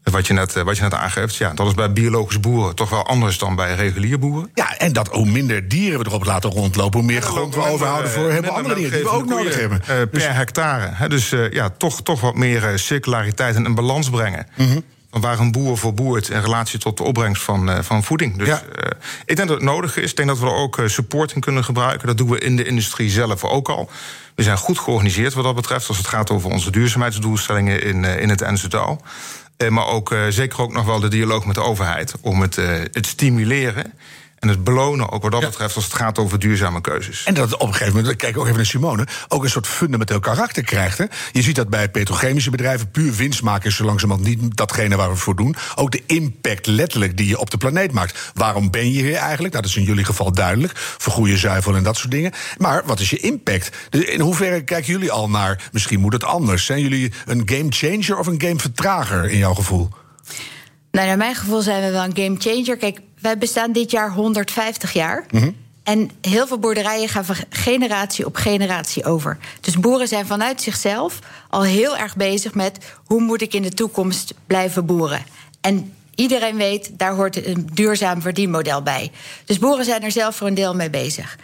Eh, 0.03 0.13
Wat 0.13 0.27
je, 0.27 0.33
net, 0.33 0.53
wat 0.53 0.75
je 0.77 0.81
net 0.83 0.93
aangeeft, 0.93 1.35
ja, 1.35 1.53
dat 1.53 1.67
is 1.67 1.73
bij 1.73 1.91
biologische 1.93 2.39
boeren 2.39 2.75
toch 2.75 2.89
wel 2.89 3.05
anders 3.05 3.37
dan 3.37 3.55
bij 3.55 3.75
regulier 3.75 4.19
boeren. 4.19 4.51
Ja, 4.53 4.77
en 4.77 4.93
dat 4.93 5.07
hoe 5.07 5.25
minder 5.25 5.67
dieren 5.67 5.99
we 5.99 6.05
erop 6.05 6.25
laten 6.25 6.49
rondlopen, 6.49 6.99
hoe 6.99 7.07
meer 7.07 7.21
grond 7.21 7.55
we 7.55 7.65
overhouden 7.65 8.11
voor 8.11 8.31
hebben 8.31 8.53
andere 8.53 8.75
dingen 8.75 8.91
die 8.91 9.03
we 9.03 9.09
ook 9.09 9.25
nodig 9.27 9.55
hebben. 9.59 9.81
Per 10.11 10.33
hectare. 10.35 10.89
Hè, 10.93 11.09
dus 11.09 11.33
ja, 11.51 11.69
toch, 11.69 12.01
toch 12.01 12.21
wat 12.21 12.35
meer 12.35 12.71
circulariteit 12.79 13.55
en 13.55 13.65
een 13.65 13.75
balans 13.75 14.09
brengen. 14.09 14.47
Mhm. 14.55 14.79
Waar 15.21 15.39
een 15.39 15.51
boer 15.51 15.77
voor 15.77 15.93
boert 15.93 16.29
in 16.29 16.41
relatie 16.41 16.79
tot 16.79 16.97
de 16.97 17.03
opbrengst 17.03 17.43
van, 17.43 17.69
eh, 17.69 17.79
van 17.81 18.03
voeding. 18.03 18.37
Dus 18.37 18.47
Ja. 18.47 18.61
eh, 18.75 18.91
ik 19.25 19.35
denk 19.35 19.47
dat 19.47 19.57
het 19.57 19.65
nodig 19.69 19.97
is. 19.97 20.09
Ik 20.09 20.15
denk 20.15 20.27
dat 20.29 20.39
we 20.39 20.45
er 20.45 20.53
ook 20.53 20.77
eh, 20.77 20.87
support 20.87 21.31
in 21.33 21.41
kunnen 21.41 21.63
gebruiken. 21.63 22.07
Dat 22.07 22.17
doen 22.17 22.29
we 22.29 22.39
in 22.39 22.55
de 22.55 22.63
industrie 22.65 23.09
zelf 23.09 23.43
ook 23.43 23.69
al. 23.69 23.89
We 24.35 24.43
zijn 24.43 24.57
goed 24.57 24.79
georganiseerd 24.79 25.33
wat 25.33 25.43
dat 25.43 25.55
betreft. 25.55 25.87
Als 25.87 25.97
het 25.97 26.07
gaat 26.07 26.31
over 26.31 26.49
onze 26.51 26.71
duurzaamheidsdoelstellingen 26.71 27.83
in, 27.83 28.03
in 28.03 28.29
het 28.29 28.39
NZO. 28.39 29.01
Eh, 29.57 29.69
maar 29.69 29.85
ook 29.87 30.15
zeker 30.29 30.61
ook 30.61 30.73
nog 30.73 30.85
wel 30.85 30.99
de 30.99 31.07
dialoog 31.07 31.45
met 31.45 31.55
de 31.55 31.61
overheid. 31.63 32.13
Om 32.21 32.41
het, 32.41 32.55
het 32.91 33.05
stimuleren 33.05 33.93
en 34.39 34.47
het 34.47 34.63
belonen 34.63 35.11
ook 35.11 35.21
wat 35.21 35.31
dat 35.31 35.41
Ja. 35.41 35.47
betreft... 35.47 35.75
als 35.75 35.83
het 35.83 35.93
gaat 35.93 36.17
over 36.17 36.39
duurzame 36.39 36.81
keuzes. 36.81 37.23
En 37.23 37.33
dat 37.33 37.49
het 37.49 37.59
op 37.59 37.67
een 37.67 37.73
gegeven 37.73 37.95
moment, 37.95 38.15
kijk 38.15 38.37
ook 38.37 38.43
even 38.43 38.55
naar 38.55 38.65
Simone, 38.65 39.07
ook 39.27 39.43
een 39.43 39.49
soort 39.49 39.67
fundamenteel 39.67 40.19
karakter 40.19 40.63
krijgt. 40.63 40.97
Hè? 40.97 41.05
Je 41.31 41.41
ziet 41.41 41.55
dat 41.55 41.69
bij 41.69 41.89
petrochemische 41.89 42.49
bedrijven 42.49 42.91
puur 42.91 43.13
winst 43.13 43.41
maken 43.41 43.69
is 43.69 43.75
zo 43.75 43.83
langzamerhand 43.85 44.27
niet 44.27 44.57
datgene 44.57 44.95
waar 44.95 45.09
we 45.09 45.15
voor 45.15 45.35
doen. 45.35 45.55
Ook 45.75 45.91
de 45.91 46.03
impact 46.05 46.65
letterlijk 46.67 47.17
die 47.17 47.27
je 47.27 47.39
op 47.39 47.49
de 47.49 47.57
planeet 47.57 47.91
maakt. 47.91 48.31
Waarom 48.33 48.71
ben 48.71 48.91
je 48.91 49.01
hier 49.01 49.13
eigenlijk? 49.15 49.53
Nou, 49.53 49.63
dat 49.63 49.65
is 49.65 49.75
in 49.77 49.83
jullie 49.83 50.05
geval 50.05 50.31
duidelijk. 50.31 50.71
Voor 50.75 51.13
goede 51.13 51.37
zuivel 51.37 51.75
en 51.75 51.83
dat 51.83 51.97
soort 51.97 52.11
dingen. 52.11 52.31
Maar 52.57 52.81
wat 52.85 52.99
is 52.99 53.09
je 53.09 53.17
impact? 53.19 53.69
Dus 53.89 54.03
in 54.03 54.19
hoeverre 54.19 54.63
kijken 54.63 54.91
jullie 54.91 55.11
al 55.11 55.29
naar, 55.29 55.69
misschien 55.71 55.99
moet 55.99 56.13
het 56.13 56.23
anders? 56.23 56.65
Zijn 56.65 56.81
jullie 56.81 57.11
een 57.25 57.41
game 57.45 57.67
changer 57.69 58.17
of 58.19 58.27
een 58.27 58.41
game 58.41 58.59
vertrager 58.59 59.29
in 59.29 59.37
jouw 59.37 59.53
gevoel? 59.53 59.89
Nou, 60.91 61.07
naar 61.07 61.17
mijn 61.17 61.35
gevoel 61.35 61.61
zijn 61.61 61.83
we 61.83 61.91
wel 61.91 62.03
een 62.03 62.15
game 62.17 62.35
changer. 62.39 62.77
Kijk, 62.77 62.99
wij 63.21 63.37
bestaan 63.37 63.71
dit 63.71 63.91
jaar 63.91 64.11
150 64.11 64.93
jaar. 64.93 65.25
En 65.83 66.09
heel 66.21 66.47
veel 66.47 66.59
boerderijen 66.59 67.09
gaan 67.09 67.25
van 67.25 67.35
generatie 67.49 68.25
op 68.25 68.35
generatie 68.35 69.05
over. 69.05 69.37
Dus 69.61 69.79
boeren 69.79 70.07
zijn 70.07 70.25
vanuit 70.25 70.61
zichzelf 70.61 71.19
al 71.49 71.63
heel 71.63 71.97
erg 71.97 72.15
bezig 72.15 72.53
met 72.53 72.77
hoe 73.05 73.21
moet 73.21 73.41
ik 73.41 73.53
in 73.53 73.61
de 73.61 73.73
toekomst 73.73 74.33
blijven 74.47 74.85
boeren. 74.85 75.23
En 75.61 75.93
iedereen 76.15 76.57
weet, 76.57 76.91
daar 76.93 77.15
hoort 77.15 77.45
een 77.45 77.69
duurzaam 77.73 78.21
verdienmodel 78.21 78.81
bij. 78.81 79.11
Dus 79.45 79.59
boeren 79.59 79.85
zijn 79.85 80.03
er 80.03 80.11
zelf 80.11 80.35
voor 80.35 80.47
een 80.47 80.53
deel 80.53 80.75
mee 80.75 80.89
bezig. 80.89 81.37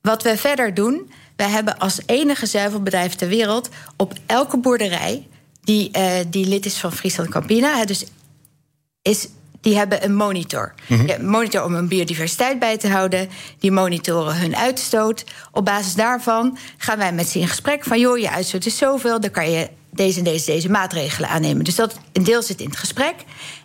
Wat 0.00 0.22
we 0.22 0.36
verder 0.36 0.74
doen, 0.74 1.10
we 1.36 1.42
hebben 1.42 1.78
als 1.78 2.00
enige 2.06 2.46
zuivelbedrijf 2.46 3.14
ter 3.14 3.28
wereld 3.28 3.68
op 3.96 4.12
elke 4.26 4.56
boerderij 4.56 5.26
die, 5.62 5.90
eh, 5.90 6.18
die 6.26 6.46
lid 6.46 6.66
is 6.66 6.78
van 6.78 6.92
Friesland 6.92 7.28
Campina, 7.28 7.84
dus 7.84 8.04
is, 9.02 9.28
die 9.60 9.76
hebben 9.76 10.04
een 10.04 10.14
monitor. 10.14 10.74
Een 10.88 11.28
monitor 11.28 11.64
om 11.64 11.74
hun 11.74 11.88
biodiversiteit 11.88 12.58
bij 12.58 12.76
te 12.76 12.88
houden. 12.88 13.28
Die 13.58 13.70
monitoren 13.72 14.36
hun 14.36 14.56
uitstoot. 14.56 15.24
Op 15.52 15.64
basis 15.64 15.94
daarvan 15.94 16.58
gaan 16.76 16.98
wij 16.98 17.12
met 17.12 17.28
ze 17.28 17.38
in 17.38 17.48
gesprek 17.48 17.84
van... 17.84 17.98
joh, 18.00 18.18
je 18.18 18.30
uitstoot 18.30 18.66
is 18.66 18.76
zoveel, 18.76 19.20
dan 19.20 19.30
kan 19.30 19.50
je 19.50 19.68
deze 19.90 20.18
en 20.18 20.24
deze, 20.24 20.46
deze 20.46 20.70
maatregelen 20.70 21.28
aannemen. 21.28 21.64
Dus 21.64 21.74
dat 21.74 21.98
een 22.12 22.24
deel 22.24 22.42
zit 22.42 22.60
in 22.60 22.66
het 22.68 22.76
gesprek. 22.76 23.14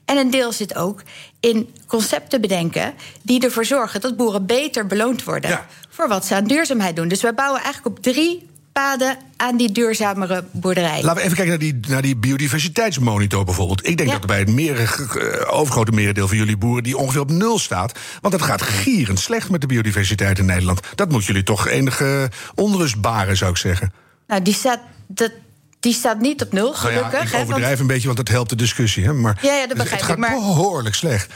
En 0.05 0.17
een 0.17 0.29
deel 0.29 0.51
zit 0.51 0.75
ook 0.75 1.01
in 1.39 1.69
concepten 1.87 2.41
bedenken 2.41 2.93
die 3.21 3.43
ervoor 3.43 3.65
zorgen 3.65 4.01
dat 4.01 4.17
boeren 4.17 4.45
beter 4.45 4.87
beloond 4.87 5.23
worden 5.23 5.49
Ja. 5.49 5.65
voor 5.89 6.07
wat 6.07 6.25
ze 6.25 6.35
aan 6.35 6.43
duurzaamheid 6.43 6.95
doen. 6.95 7.07
Dus 7.07 7.21
wij 7.21 7.33
bouwen 7.33 7.61
eigenlijk 7.61 7.97
op 7.97 8.03
drie 8.03 8.49
paden 8.79 9.17
aan 9.37 9.57
die 9.57 9.71
duurzamere 9.71 10.43
boerderij. 10.51 11.01
Laten 11.01 11.15
we 11.15 11.21
even 11.21 11.35
kijken 11.35 11.47
naar 11.47 11.57
die, 11.59 11.79
naar 11.87 12.01
die 12.01 12.15
biodiversiteitsmonitor 12.17 13.45
bijvoorbeeld. 13.45 13.87
Ik 13.87 13.97
denk 13.97 14.09
Ja. 14.09 14.17
dat 14.17 14.27
bij 14.27 14.39
het 14.39 14.49
merige, 14.53 15.19
eh, 15.19 15.53
overgrote 15.57 15.91
merendeel 15.91 16.27
van 16.27 16.37
jullie 16.37 16.57
boeren... 16.57 16.83
die 16.83 16.97
ongeveer 16.97 17.21
op 17.21 17.31
nul 17.31 17.59
staat. 17.59 17.99
Want 18.21 18.33
het 18.33 18.43
gaat 18.43 18.61
gierend 18.61 19.19
slecht 19.19 19.49
met 19.49 19.61
de 19.61 19.67
biodiversiteit 19.67 20.39
in 20.39 20.45
Nederland. 20.45 20.79
Dat 20.95 21.09
moet 21.11 21.25
jullie 21.25 21.43
toch 21.43 21.67
enige 21.67 22.31
onrust 22.55 23.01
baren, 23.01 23.37
zou 23.37 23.51
ik 23.51 23.57
zeggen. 23.57 23.93
Nou, 24.27 24.41
die 24.41 24.53
staat, 24.53 24.79
dat, 25.07 25.31
die 25.79 25.93
staat 25.93 26.19
niet 26.19 26.41
op 26.41 26.51
nul, 26.51 26.63
Nou 26.71 26.75
gelukkig. 26.75 27.11
ja, 27.11 27.17
ik 27.21 27.27
hè, 27.27 27.31
want- 27.37 27.43
overdrijf 27.43 27.79
een 27.79 27.87
beetje, 27.87 28.05
want 28.05 28.17
dat 28.17 28.27
helpt 28.27 28.49
de 28.49 28.55
discussie. 28.55 29.03
Hè? 29.03 29.13
Maar 29.13 29.37
Ja, 29.41 29.53
ja, 29.53 29.59
dat 29.59 29.69
het- 29.69 29.77
begrijp 29.77 29.91
het 29.91 30.01
ik, 30.01 30.07
gaat 30.07 30.17
maar- 30.17 30.39
behoorlijk 30.39 30.95
slecht. 30.95 31.33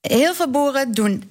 Heel 0.00 0.34
veel 0.34 0.50
boeren 0.50 0.92
doen 0.92 1.30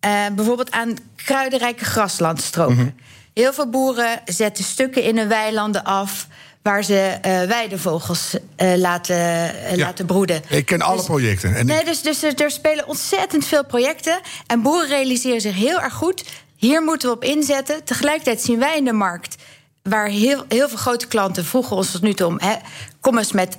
eh, 0.00 0.10
bijvoorbeeld 0.36 0.70
aan 0.70 0.96
kruidenrijke 1.16 1.84
graslandstroken. 1.84 2.96
Heel 3.38 3.52
veel 3.52 3.68
boeren 3.68 4.20
zetten 4.24 4.64
stukken 4.64 5.02
in 5.02 5.18
hun 5.18 5.28
weilanden 5.28 5.84
af 5.84 6.26
waar 6.62 6.84
ze 6.84 6.98
eh, 7.22 7.42
weidevogels 7.42 8.36
eh, 8.56 8.74
laten, 8.76 9.16
eh, 9.16 9.70
Ja. 9.76 9.84
laten 9.84 10.06
broeden. 10.06 10.42
Ik 10.48 10.66
ken 10.66 10.80
alle 10.80 10.96
Dus- 10.96 11.04
projecten. 11.06 11.54
En 11.54 11.66
Nee, 11.66 11.78
ik- 11.80 11.86
dus, 11.86 12.02
dus 12.02 12.22
er, 12.22 12.34
er 12.42 12.50
spelen 12.50 12.86
ontzettend 12.88 13.46
veel 13.46 13.64
projecten. 13.64 14.20
En 14.46 14.62
boeren 14.62 14.88
realiseren 14.88 15.40
zich 15.40 15.54
heel 15.54 15.80
erg 15.80 15.92
goed. 15.94 16.24
Hier 16.56 16.82
moeten 16.82 17.08
we 17.08 17.14
op 17.14 17.24
inzetten. 17.24 17.84
Tegelijkertijd 17.84 18.40
zien 18.42 18.58
wij 18.58 18.76
in 18.76 18.84
de 18.84 18.92
markt. 18.92 19.36
Waar 19.82 20.08
heel, 20.08 20.44
heel 20.48 20.68
veel 20.68 20.78
grote 20.78 21.06
klanten 21.06 21.44
vroegen 21.44 21.76
ons 21.76 21.90
tot 21.90 22.02
nu 22.02 22.14
toe 22.14 22.26
om. 22.26 22.38
Hè, 22.40 22.54
kom 23.00 23.18
eens 23.18 23.32
met 23.32 23.58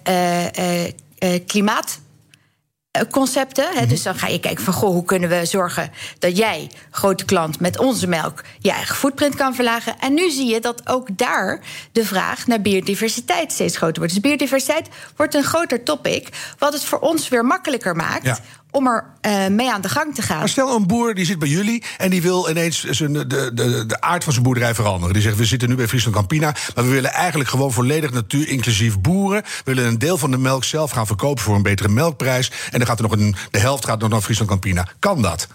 klimaat. 1.48 2.00
Eh, 3.00 3.12
Concepten. 3.12 3.66
Hè? 3.74 3.86
Dus 3.86 4.04
dan 4.04 4.16
ga 4.16 4.28
je 4.28 4.40
kijken 4.40 4.64
van 4.64 4.74
goh, 4.74 4.90
hoe 4.90 5.06
kunnen 5.06 5.30
we 5.30 5.46
zorgen 5.46 5.92
dat 6.20 6.38
jij, 6.38 6.72
grote 6.92 7.26
klant, 7.26 7.60
met 7.60 7.80
onze 7.80 8.08
melk 8.08 8.44
je 8.60 8.72
eigen 8.72 8.96
footprint 8.96 9.36
kan 9.36 9.56
verlagen. 9.56 10.00
En 10.00 10.14
nu 10.14 10.30
zie 10.30 10.48
je 10.48 10.60
dat 10.60 10.88
ook 10.88 11.18
daar 11.18 11.62
de 11.92 12.06
vraag 12.06 12.48
naar 12.48 12.62
biodiversiteit 12.62 13.52
steeds 13.52 13.78
groter 13.78 13.98
wordt. 13.98 14.14
Dus 14.14 14.22
biodiversiteit 14.22 14.88
wordt 15.16 15.36
een 15.36 15.44
groter 15.44 15.84
topic, 15.84 16.28
wat 16.58 16.74
het 16.74 16.84
voor 16.86 17.00
ons 17.00 17.30
weer 17.30 17.46
makkelijker 17.46 17.96
maakt 17.96 18.26
Ja. 18.26 18.38
Om 18.72 18.88
er 18.88 19.06
eh, 19.22 19.48
mee 19.48 19.72
aan 19.72 19.82
de 19.82 19.90
gang 19.90 20.16
te 20.16 20.22
gaan. 20.22 20.40
Maar 20.40 20.50
stel 20.50 20.76
een 20.76 20.88
boer 20.88 21.14
die 21.14 21.26
zit 21.26 21.40
bij 21.40 21.48
jullie 21.48 21.84
en 21.98 22.10
die 22.10 22.22
wil 22.22 22.50
ineens 22.50 22.84
zijn, 22.84 23.14
de, 23.14 23.28
de, 23.28 23.86
de 23.86 24.02
aard 24.02 24.24
van 24.24 24.34
zijn 24.34 24.46
boerderij 24.46 24.76
veranderen. 24.76 25.14
Die 25.14 25.24
zegt: 25.24 25.38
We 25.38 25.46
zitten 25.46 25.70
nu 25.70 25.76
bij 25.76 25.88
Friesland 25.88 26.16
Campina, 26.16 26.56
maar 26.76 26.84
we 26.84 26.90
willen 26.90 27.12
eigenlijk 27.12 27.50
gewoon 27.50 27.72
volledig 27.72 28.12
natuur-inclusief 28.12 29.00
boeren. 29.00 29.42
We 29.42 29.74
willen 29.74 29.86
een 29.86 30.00
deel 30.00 30.18
van 30.18 30.32
de 30.32 30.38
melk 30.38 30.64
zelf 30.64 30.92
gaan 30.92 31.08
verkopen 31.08 31.44
voor 31.44 31.56
een 31.56 31.62
betere 31.62 31.90
melkprijs. 31.90 32.52
En 32.72 32.78
dan 32.78 32.88
gaat 32.88 33.00
er 33.00 33.10
nog 33.10 33.12
een, 33.12 33.36
de 33.52 33.60
helft 33.60 33.86
gaat 33.86 34.00
nog 34.00 34.10
naar 34.10 34.22
Friesland 34.22 34.50
Campina. 34.50 34.88
Kan 35.00 35.22
dat? 35.22 35.48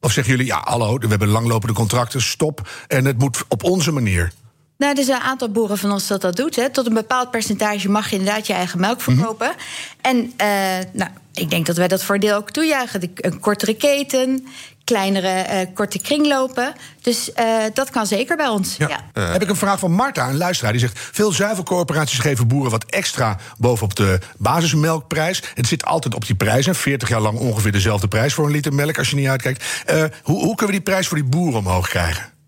Of 0.00 0.12
zeggen 0.12 0.32
jullie: 0.32 0.48
Ja, 0.48 0.60
hallo, 0.64 0.98
we 0.98 1.06
hebben 1.08 1.28
langlopende 1.28 1.74
contracten, 1.74 2.22
stop. 2.22 2.68
En 2.88 3.04
het 3.04 3.18
moet 3.18 3.44
op 3.48 3.64
onze 3.64 3.92
manier. 3.92 4.32
Nou, 4.80 4.98
er 4.98 5.04
zijn 5.04 5.20
een 5.20 5.26
aantal 5.26 5.48
boeren 5.50 5.78
van 5.78 5.92
ons 5.92 6.06
dat 6.06 6.20
dat 6.20 6.36
doet. 6.36 6.56
Hè. 6.56 6.70
Tot 6.70 6.86
een 6.86 6.94
bepaald 6.94 7.30
percentage 7.30 7.88
mag 7.88 8.10
je 8.10 8.16
inderdaad 8.16 8.46
je 8.46 8.52
eigen 8.52 8.80
melk 8.80 9.00
verkopen. 9.00 9.52
En 10.00 10.32
eh, 10.36 10.46
nou, 10.92 11.10
ik 11.34 11.50
denk 11.50 11.66
dat 11.66 11.76
wij 11.76 11.88
dat 11.88 12.04
voor 12.04 12.14
een 12.14 12.20
deel 12.20 12.36
ook 12.36 12.50
toejuichen. 12.50 13.00
De- 13.00 13.10
Een 13.14 13.40
kortere 13.40 13.74
keten, 13.74 14.46
kleinere, 14.84 15.28
eh, 15.28 15.66
korte 15.74 15.98
kringlopen. 15.98 16.72
Dus 17.02 17.32
eh, 17.32 17.46
dat 17.74 17.90
kan 17.90 18.06
zeker 18.06 18.36
bij 18.36 18.48
ons. 18.48 18.76
Ja. 18.76 18.88
Heb 19.12 19.42
ik 19.42 19.48
een 19.48 19.56
vraag 19.56 19.78
van 19.78 19.92
Marta, 19.92 20.28
een 20.28 20.36
luisteraar. 20.36 20.72
Die 20.72 20.80
zegt: 20.80 20.98
Veel 21.12 21.32
zuivelcorporaties 21.32 22.18
geven 22.18 22.48
boeren 22.48 22.70
wat 22.70 22.84
extra 22.84 23.36
bovenop 23.58 23.96
de 23.96 24.18
basismelkprijs. 24.38 25.42
Het 25.54 25.66
zit 25.66 25.84
altijd 25.84 26.14
op 26.14 26.26
die 26.26 26.34
prijzen. 26.36 26.74
40 26.74 27.08
jaar 27.08 27.20
lang 27.20 27.38
ongeveer 27.38 27.72
dezelfde 27.72 28.08
prijs 28.08 28.34
voor 28.34 28.44
een 28.46 28.52
liter 28.52 28.72
melk 28.74 28.98
als 28.98 29.10
je 29.10 29.16
niet 29.16 29.28
uitkijkt. 29.28 29.64
Eh, 29.86 30.04
hoe, 30.22 30.38
hoe 30.44 30.54
kunnen 30.54 30.66
we 30.76 30.82
die 30.82 30.92
prijs 30.92 31.06
voor 31.08 31.16
die 31.18 31.26
boeren 31.26 31.58
omhoog 31.58 31.88
krijgen? 31.88 32.38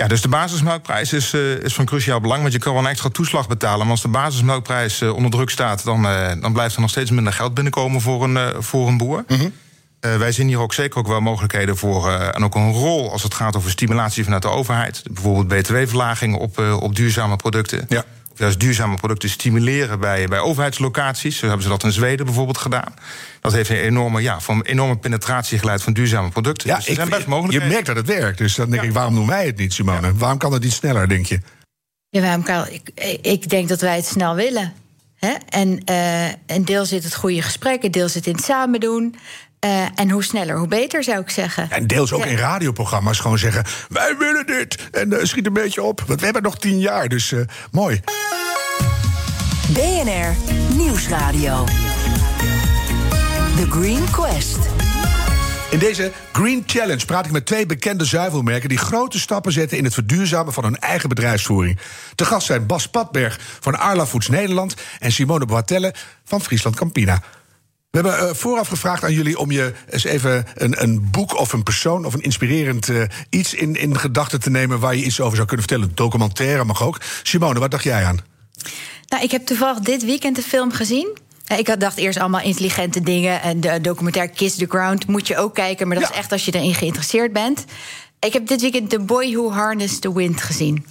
Ja, 0.00 0.06
dus 0.06 0.22
de 0.22 0.28
basismelkprijs 0.28 1.12
is, 1.12 1.32
eh, 1.32 1.56
is 1.56 1.74
van 1.74 1.84
cruciaal 1.84 2.20
belang. 2.20 2.40
Want 2.40 2.52
je 2.52 2.58
kan 2.58 2.72
wel 2.72 2.82
een 2.82 2.88
extra 2.88 3.08
toeslag 3.08 3.48
betalen. 3.48 3.78
Maar 3.78 3.90
als 3.90 4.02
de 4.02 4.08
basismelkprijs 4.08 5.00
eh, 5.00 5.14
onder 5.14 5.30
druk 5.30 5.50
staat, 5.50 5.84
dan, 5.84 6.06
eh, 6.06 6.40
dan 6.40 6.52
blijft 6.52 6.74
er 6.74 6.80
nog 6.80 6.90
steeds 6.90 7.10
minder 7.10 7.32
geld 7.32 7.54
binnenkomen 7.54 8.00
voor 8.00 8.24
een, 8.24 8.62
voor 8.62 8.88
een 8.88 8.96
boer. 8.96 9.24
Eh, 10.00 10.16
wij 10.16 10.32
zien 10.32 10.46
hier 10.46 10.58
ook 10.58 10.74
zeker 10.74 10.98
ook 10.98 11.06
wel 11.06 11.20
mogelijkheden 11.20 11.76
voor. 11.76 12.10
en 12.10 12.44
ook 12.44 12.54
een 12.54 12.72
rol 12.72 13.12
als 13.12 13.22
het 13.22 13.34
gaat 13.34 13.56
over 13.56 13.70
stimulatie 13.70 14.24
vanuit 14.24 14.42
de 14.42 14.48
overheid. 14.48 15.02
Bijvoorbeeld 15.10 15.62
btw-verlaging 15.62 16.36
op, 16.36 16.58
op 16.58 16.96
duurzame 16.96 17.36
producten. 17.36 17.84
Ja. 17.88 18.04
Juist 18.40 18.60
duurzame 18.60 18.96
producten 18.96 19.28
stimuleren 19.28 20.00
bij, 20.00 20.26
bij 20.26 20.38
overheidslocaties. 20.38 21.38
Zo 21.38 21.46
hebben 21.46 21.62
ze 21.62 21.68
dat 21.68 21.84
in 21.84 21.92
Zweden 21.92 22.26
bijvoorbeeld 22.26 22.58
gedaan. 22.58 22.94
Dat 23.40 23.52
heeft 23.52 23.70
een 23.70 23.76
enorme, 23.76 24.22
ja, 24.22 24.40
van 24.40 24.56
een 24.56 24.64
enorme 24.64 24.96
penetratie 24.96 25.58
geleid 25.58 25.82
van 25.82 25.92
duurzame 25.92 26.28
producten. 26.28 26.68
Ja, 26.68 26.76
dus 26.76 26.88
er 26.88 26.94
zijn 26.94 27.08
best 27.08 27.22
je 27.22 27.28
mogelijkheden. 27.28 27.68
merkt 27.68 27.86
dat 27.86 27.96
het 27.96 28.06
werkt. 28.06 28.38
Dus 28.38 28.54
dan 28.54 28.70
denk 28.70 28.82
ik: 28.82 28.92
waarom 28.92 29.14
doen 29.14 29.26
wij 29.26 29.46
het 29.46 29.56
niet, 29.56 29.72
Simone? 29.72 30.14
Waarom 30.14 30.38
kan 30.38 30.52
het 30.52 30.62
niet 30.62 30.72
sneller, 30.72 31.08
denk 31.08 31.26
je? 31.26 31.40
Ja, 32.08 32.20
waarom 32.20 32.42
kan, 32.42 32.66
ik, 32.68 32.90
ik 33.22 33.48
denk 33.48 33.68
dat 33.68 33.80
wij 33.80 33.96
het 33.96 34.06
snel 34.06 34.34
willen. 34.34 34.72
Hè? 35.16 35.32
En 35.48 35.84
eh, 35.84 36.28
een 36.46 36.64
deel 36.64 36.84
zit 36.84 37.04
het 37.04 37.14
goede 37.14 37.42
gesprek, 37.42 37.82
een 37.82 37.90
deel 37.90 38.08
zit 38.08 38.26
in 38.26 38.34
het 38.34 38.44
samen 38.44 38.80
doen. 38.80 39.14
Eh, 39.60 39.84
en 39.94 40.10
hoe 40.10 40.24
sneller, 40.24 40.56
hoe 40.58 40.68
beter, 40.68 41.04
zou 41.04 41.20
ik 41.20 41.30
zeggen. 41.30 41.70
En 41.70 41.86
deels 41.86 42.12
ook 42.12 42.24
Ja. 42.24 42.30
in 42.30 42.36
radioprogramma's 42.36 43.18
gewoon 43.18 43.38
zeggen: 43.38 43.64
wij 43.88 44.16
willen 44.18 44.46
dit. 44.46 44.88
En 44.92 45.12
eh, 45.12 45.24
schiet 45.24 45.46
een 45.46 45.52
beetje 45.52 45.82
op. 45.82 46.02
Want 46.06 46.18
we 46.18 46.24
hebben 46.24 46.42
nog 46.42 46.58
tien 46.58 46.78
jaar, 46.78 47.08
dus 47.08 47.32
eh, 47.32 47.40
mooi. 47.70 48.00
BNR 49.68 50.34
Nieuwsradio. 50.76 51.64
The 53.56 53.66
Green 53.70 54.10
Quest. 54.10 54.58
In 55.70 55.78
deze 55.78 56.12
Green 56.32 56.62
Challenge 56.66 57.04
praat 57.04 57.26
ik 57.26 57.32
met 57.32 57.46
twee 57.46 57.66
bekende 57.66 58.04
zuivelmerken 58.04 58.68
die 58.68 58.78
grote 58.78 59.18
stappen 59.20 59.52
zetten 59.52 59.78
in 59.78 59.84
het 59.84 59.94
verduurzamen 59.94 60.52
van 60.52 60.64
hun 60.64 60.78
eigen 60.78 61.08
bedrijfsvoering. 61.08 61.78
Te 62.14 62.24
gast 62.24 62.46
zijn 62.46 62.66
Bas 62.66 62.88
Patberg 62.88 63.38
van 63.60 63.78
Arla 63.78 64.06
Foods 64.06 64.28
Nederland 64.28 64.74
en 64.98 65.12
Simone 65.12 65.46
Boatelle 65.46 65.94
van 66.24 66.40
Friesland 66.40 66.76
Campina. 66.76 67.22
We 67.90 67.98
hebben 68.00 68.18
eh, 68.28 68.34
vooraf 68.34 68.68
gevraagd 68.68 69.04
aan 69.04 69.12
jullie 69.12 69.38
om 69.38 69.50
je 69.50 69.72
eens 69.88 70.04
even 70.04 70.46
een, 70.54 70.82
een 70.82 71.10
boek 71.10 71.38
of 71.38 71.52
een 71.52 71.62
persoon 71.62 72.04
of 72.04 72.14
een 72.14 72.20
inspirerend 72.20 72.88
eh, 72.88 73.02
iets 73.30 73.54
in, 73.54 73.74
in 73.76 73.98
gedachten 73.98 74.40
te 74.40 74.50
nemen 74.50 74.80
waar 74.80 74.96
je 74.96 75.04
iets 75.04 75.20
over 75.20 75.36
zou 75.36 75.46
kunnen 75.48 75.66
vertellen. 75.66 75.94
Documentaire 75.94 76.64
mag 76.64 76.82
ook. 76.82 77.00
Simone, 77.22 77.58
wat 77.58 77.70
dacht 77.70 77.84
jij 77.84 78.04
aan? 78.04 78.18
Nou, 79.08 79.22
ik 79.22 79.30
heb 79.30 79.46
toevallig 79.46 79.78
dit 79.78 80.04
weekend 80.04 80.36
de 80.36 80.42
film 80.42 80.72
gezien. 80.72 81.18
Eh, 81.46 81.58
Ik 81.58 81.66
had 81.66 81.80
dacht 81.80 81.96
eerst 81.96 82.18
allemaal 82.18 82.40
intelligente 82.40 83.00
dingen. 83.00 83.42
En 83.42 83.60
de 83.60 83.80
documentaire 83.80 84.32
Kiss 84.32 84.56
the 84.56 84.66
Ground 84.68 85.06
moet 85.06 85.26
je 85.26 85.36
ook 85.36 85.54
kijken. 85.54 85.88
Maar 85.88 85.96
dat 85.96 86.08
Ja. 86.08 86.12
is 86.12 86.18
echt 86.18 86.32
als 86.32 86.44
je 86.44 86.54
erin 86.54 86.74
geïnteresseerd 86.74 87.32
bent. 87.32 87.64
Ik 88.20 88.32
heb 88.32 88.46
dit 88.46 88.60
weekend 88.60 88.90
The 88.90 89.00
Boy 89.00 89.32
Who 89.32 89.52
Harnessed 89.52 90.00
the 90.00 90.14
Wind 90.14 90.42
gezien. 90.42 90.86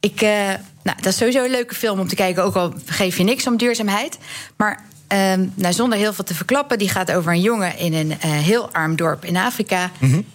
Ik, 0.00 0.20
nou, 0.20 0.58
dat 0.82 1.06
is 1.06 1.16
sowieso 1.16 1.44
een 1.44 1.50
leuke 1.50 1.74
film 1.74 1.98
om 2.00 2.08
te 2.08 2.14
kijken. 2.14 2.44
Ook 2.44 2.54
al 2.56 2.72
geef 2.86 3.16
je 3.16 3.24
niks 3.24 3.46
om 3.46 3.56
duurzaamheid. 3.56 4.18
Maar 4.56 4.84
ehm, 5.14 5.48
nou, 5.54 5.74
zonder 5.74 5.98
heel 5.98 6.12
veel 6.12 6.24
te 6.24 6.34
verklappen. 6.34 6.78
Die 6.78 6.88
gaat 6.88 7.12
over 7.12 7.32
een 7.32 7.40
jongen 7.40 7.78
in 7.78 7.94
een 7.94 8.10
eh, 8.10 8.30
heel 8.30 8.72
arm 8.72 8.96
dorp 8.96 9.24
in 9.24 9.36
Afrika. 9.36 9.90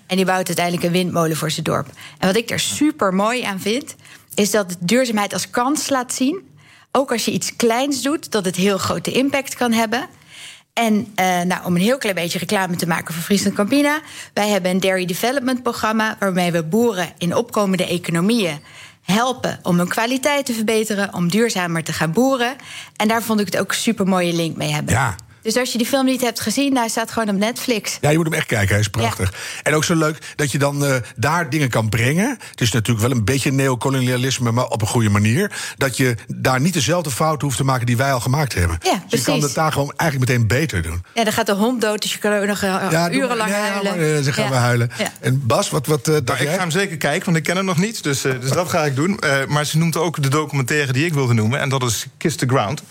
En 0.07 0.15
die 0.15 0.25
bouwt 0.25 0.47
uiteindelijk 0.47 0.85
een 0.85 0.91
windmolen 0.91 1.37
voor 1.37 1.51
zijn 1.51 1.63
dorp. 1.63 1.87
En 2.17 2.27
wat 2.27 2.35
ik 2.35 2.47
daar 2.47 2.59
super 2.59 3.13
mooi 3.13 3.43
aan 3.43 3.59
vind... 3.59 3.95
is 4.33 4.51
dat 4.51 4.75
duurzaamheid 4.79 5.33
als 5.33 5.49
kans 5.49 5.89
laat 5.89 6.13
zien 6.13 6.47
ook 6.91 7.11
als 7.11 7.25
je 7.25 7.31
iets 7.31 7.55
kleins 7.55 8.01
doet, 8.01 8.31
dat 8.31 8.45
het 8.45 8.55
heel 8.55 8.77
grote 8.77 9.11
impact 9.11 9.55
kan 9.55 9.71
hebben. 9.71 10.07
En 10.73 11.07
eh, 11.15 11.41
nou, 11.41 11.65
om 11.65 11.75
een 11.75 11.81
heel 11.81 11.97
klein 11.97 12.15
beetje 12.15 12.39
reclame 12.39 12.75
te 12.75 12.87
maken 12.87 13.13
voor 13.13 13.23
Friesland 13.23 13.55
Campina. 13.55 14.01
Wij 14.33 14.49
hebben 14.49 14.71
een 14.71 14.79
dairy 14.79 15.05
development 15.05 15.63
programma 15.63 16.15
waarmee 16.19 16.51
we 16.51 16.63
boeren 16.63 17.13
in 17.17 17.35
opkomende 17.35 17.87
economieën 17.87 18.59
helpen 19.01 19.59
om 19.63 19.77
hun 19.77 19.87
kwaliteit 19.87 20.45
te 20.45 20.53
verbeteren, 20.53 21.13
om 21.13 21.29
duurzamer 21.29 21.83
te 21.83 21.93
gaan 21.93 22.11
boeren. 22.11 22.55
En 22.95 23.07
daar 23.07 23.23
vond 23.23 23.39
ik 23.39 23.45
het 23.45 23.57
ook 23.57 23.73
super 23.73 24.07
mooie 24.07 24.33
link 24.33 24.55
mee 24.55 24.71
hebben. 24.71 24.93
Ja. 24.93 25.15
Dus 25.41 25.57
als 25.57 25.71
je 25.71 25.77
die 25.77 25.87
film 25.87 26.05
niet 26.05 26.21
hebt 26.21 26.39
gezien, 26.39 26.77
hij 26.77 26.87
staat 26.87 27.11
gewoon 27.11 27.29
op 27.29 27.35
Netflix. 27.35 27.97
Ja, 28.01 28.09
je 28.09 28.15
moet 28.17 28.25
hem 28.25 28.35
echt 28.35 28.45
kijken, 28.47 28.69
hij 28.69 28.79
is 28.79 28.87
prachtig. 28.87 29.33
En 29.63 29.73
ook 29.73 29.83
zo 29.83 29.95
leuk 29.95 30.17
dat 30.35 30.51
je 30.51 30.57
dan 30.57 30.85
eh, 30.85 30.95
daar 31.15 31.49
dingen 31.49 31.69
kan 31.69 31.89
brengen. 31.89 32.37
Het 32.51 32.61
is 32.61 32.71
natuurlijk 32.71 33.07
wel 33.07 33.17
een 33.17 33.25
beetje 33.25 33.51
neocolonialisme, 33.51 34.51
maar 34.51 34.67
op 34.67 34.81
een 34.81 34.87
goede 34.87 35.09
manier. 35.09 35.51
Dat 35.77 35.97
je 35.97 36.15
daar 36.27 36.59
niet 36.61 36.73
dezelfde 36.73 37.11
fouten 37.11 37.45
hoeft 37.47 37.57
te 37.57 37.63
maken 37.63 37.85
die 37.85 37.97
wij 37.97 38.13
al 38.13 38.19
gemaakt 38.19 38.53
hebben. 38.53 38.77
Ja, 38.81 38.91
dus 38.91 39.01
je 39.01 39.07
kan 39.09 39.23
precies. 39.23 39.43
het 39.43 39.53
daar 39.55 39.71
gewoon 39.71 39.93
eigenlijk 39.95 40.29
meteen 40.31 40.47
beter 40.47 40.81
doen. 40.81 41.03
Ja, 41.13 41.23
dan 41.23 41.33
gaat 41.33 41.45
de 41.45 41.53
hond 41.53 41.81
dood, 41.81 42.01
dus 42.01 42.13
je 42.13 42.19
kan 42.19 42.33
ook 42.33 42.45
nog 42.45 42.61
eh, 42.61 42.87
Ja, 42.91 43.11
urenlang 43.11 43.49
nee, 43.49 43.59
huilen. 43.59 43.97
maar, 43.97 44.07
eh, 44.17 44.23
dan 44.23 44.33
gaan 44.33 44.43
Ja. 44.43 44.49
we 44.49 44.55
huilen. 44.55 44.91
Ja. 44.97 45.11
En 45.19 45.45
Bas, 45.47 45.69
wat, 45.69 45.87
wat 45.87 46.07
eh, 46.07 46.13
dacht 46.13 46.25
Nou, 46.25 46.37
ik 46.39 46.43
jij? 46.45 46.53
ga 46.53 46.59
hem 46.59 46.71
zeker 46.71 46.97
kijken, 46.97 47.25
want 47.25 47.37
ik 47.37 47.43
ken 47.43 47.55
hem 47.55 47.65
nog 47.65 47.77
niet. 47.77 48.03
Dus, 48.03 48.23
eh, 48.25 48.31
dus 48.41 48.51
dat 48.51 48.69
ga 48.69 48.85
ik 48.85 48.95
doen. 48.95 49.19
Eh, 49.19 49.45
maar 49.47 49.65
ze 49.65 49.77
noemt 49.77 49.97
ook 49.97 50.23
de 50.23 50.29
documentaire 50.29 50.93
die 50.93 51.05
ik 51.05 51.13
wilde 51.13 51.33
noemen. 51.33 51.59
En 51.59 51.69
dat 51.69 51.83
is 51.83 52.05
Kiss 52.17 52.35
the 52.35 52.45
Ground. 52.47 52.83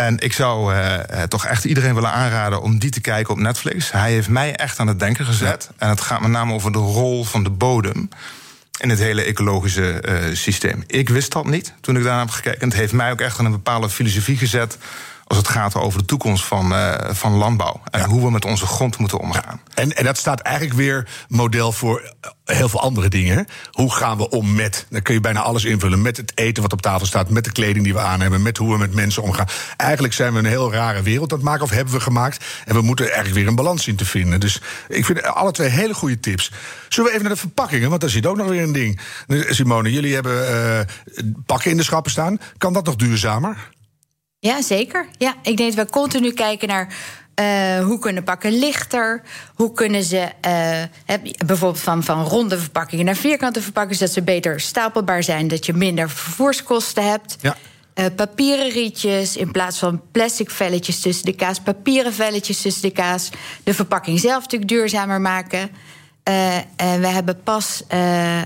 En 0.00 0.18
ik 0.18 0.32
zou 0.32 0.74
eh, 0.74 1.22
eh, 1.22 1.28
toch 1.28 1.46
echt 1.46 1.64
iedereen 1.64 1.94
willen 1.94 2.12
aanraden 2.12 2.62
om 2.62 2.78
die 2.78 2.90
te 2.90 3.00
kijken 3.00 3.32
op 3.32 3.40
Netflix. 3.40 3.92
Hij 3.92 4.12
heeft 4.12 4.28
mij 4.28 4.56
echt 4.56 4.78
aan 4.78 4.86
het 4.86 4.98
denken 4.98 5.24
gezet. 5.24 5.70
En 5.78 5.88
het 5.88 6.00
gaat 6.00 6.20
met 6.20 6.30
name 6.30 6.52
over 6.52 6.72
de 6.72 6.78
rol 6.78 7.24
van 7.24 7.42
de 7.42 7.50
bodem. 7.50 8.08
in 8.78 8.90
het 8.90 8.98
hele 8.98 9.22
ecologische 9.22 10.00
eh, 10.00 10.34
systeem. 10.34 10.84
Ik 10.86 11.08
wist 11.08 11.32
dat 11.32 11.46
niet 11.46 11.74
toen 11.80 11.96
ik 11.96 12.02
daar 12.02 12.18
heb 12.18 12.30
gekeken. 12.30 12.60
En 12.60 12.68
het 12.68 12.76
heeft 12.76 12.92
mij 12.92 13.10
ook 13.10 13.20
echt 13.20 13.38
aan 13.38 13.44
een 13.44 13.50
bepaalde 13.50 13.90
filosofie 13.90 14.36
gezet 14.36 14.78
als 15.30 15.38
het 15.38 15.48
gaat 15.48 15.74
over 15.74 15.98
de 15.98 16.04
toekomst 16.04 16.44
van, 16.44 16.72
uh, 16.72 16.94
van 17.10 17.32
landbouw. 17.32 17.80
En 17.90 18.04
hoe 18.04 18.22
we 18.22 18.30
met 18.30 18.44
onze 18.44 18.66
grond 18.66 18.98
moeten 18.98 19.18
omgaan. 19.18 19.60
En, 19.74 19.96
en 19.96 20.04
dat 20.04 20.18
staat 20.18 20.40
eigenlijk 20.40 20.76
weer 20.76 21.08
model 21.28 21.72
voor 21.72 22.14
heel 22.44 22.68
veel 22.68 22.80
andere 22.80 23.08
dingen. 23.08 23.46
Hoe 23.70 23.92
gaan 23.92 24.16
we 24.16 24.28
om 24.28 24.54
met? 24.54 24.86
Dan 24.88 25.02
kun 25.02 25.14
je 25.14 25.20
bijna 25.20 25.40
alles 25.40 25.64
invullen. 25.64 26.02
Met 26.02 26.16
het 26.16 26.32
eten 26.34 26.62
wat 26.62 26.72
op 26.72 26.82
tafel 26.82 27.06
staat, 27.06 27.30
met 27.30 27.44
de 27.44 27.52
kleding 27.52 27.84
die 27.84 27.92
we 27.92 28.00
aan 28.00 28.20
hebben, 28.20 28.42
met 28.42 28.56
hoe 28.56 28.72
we 28.72 28.78
met 28.78 28.94
mensen 28.94 29.22
omgaan. 29.22 29.46
Eigenlijk 29.76 30.14
zijn 30.14 30.32
we 30.32 30.38
een 30.38 30.44
heel 30.44 30.72
rare 30.72 31.02
wereld 31.02 31.32
aan 31.32 31.38
het 31.38 31.46
maken, 31.46 31.62
of 31.62 31.70
hebben 31.70 31.94
we 31.94 32.00
gemaakt. 32.00 32.44
En 32.64 32.74
we 32.74 32.82
moeten 32.82 33.04
eigenlijk 33.04 33.34
weer 33.34 33.46
een 33.46 33.54
balans 33.54 33.86
in 33.86 33.96
te 33.96 34.04
vinden. 34.04 34.40
Dus 34.40 34.60
ik 34.88 35.04
vind 35.04 35.22
alle 35.22 35.52
twee 35.52 35.68
hele 35.68 35.94
goede 35.94 36.20
tips. 36.20 36.52
Zullen 36.88 37.10
we 37.10 37.16
even 37.16 37.26
naar 37.26 37.34
de 37.34 37.40
verpakkingen? 37.40 37.88
Want 37.88 38.00
daar 38.00 38.10
zit 38.10 38.26
ook 38.26 38.36
nog 38.36 38.48
weer 38.48 38.62
een 38.62 38.72
ding. 38.72 39.00
Simone, 39.28 39.92
jullie 39.92 40.14
hebben 40.14 40.50
uh, 40.50 41.24
pakken 41.46 41.70
in 41.70 41.76
de 41.76 41.82
schappen 41.82 42.10
staan. 42.10 42.38
Kan 42.58 42.72
dat 42.72 42.84
nog 42.84 42.96
duurzamer? 42.96 43.56
Ja, 44.40 44.62
zeker. 44.62 45.08
Ja, 45.18 45.34
ik 45.42 45.56
denk 45.56 45.76
dat 45.76 45.86
we 45.86 45.92
continu 45.92 46.32
kijken 46.32 46.68
naar 46.68 46.94
uh, 47.40 47.84
hoe 47.84 47.98
kunnen 47.98 48.24
pakken 48.24 48.58
lichter? 48.58 49.22
Hoe 49.54 49.72
kunnen 49.72 50.04
ze 50.04 50.28
uh, 50.46 51.16
bijvoorbeeld 51.46 51.82
van, 51.82 52.02
van 52.04 52.24
ronde 52.24 52.58
verpakkingen 52.58 53.04
naar 53.04 53.16
vierkante 53.16 53.62
verpakkingen, 53.62 53.98
zodat 53.98 54.14
ze 54.14 54.22
beter 54.22 54.60
stapelbaar 54.60 55.22
zijn, 55.22 55.48
dat 55.48 55.66
je 55.66 55.72
minder 55.72 56.10
vervoerskosten 56.10 57.08
hebt. 57.08 57.36
Ja. 57.40 57.56
Uh, 57.94 58.06
papieren 58.16 58.70
rietjes 58.70 59.36
in 59.36 59.50
plaats 59.50 59.78
van 59.78 60.02
plastic 60.12 60.50
velletjes 60.50 61.00
tussen 61.00 61.24
de 61.24 61.34
kaas, 61.34 61.60
papieren 61.60 62.12
velletjes 62.12 62.60
tussen 62.60 62.82
de 62.82 62.90
kaas. 62.90 63.30
De 63.64 63.74
verpakking 63.74 64.20
zelf 64.20 64.42
natuurlijk 64.42 64.70
duurzamer 64.70 65.20
maken. 65.20 65.70
Uh, 66.28 66.56
we 66.76 67.06
hebben 67.06 67.42
pas 67.42 67.82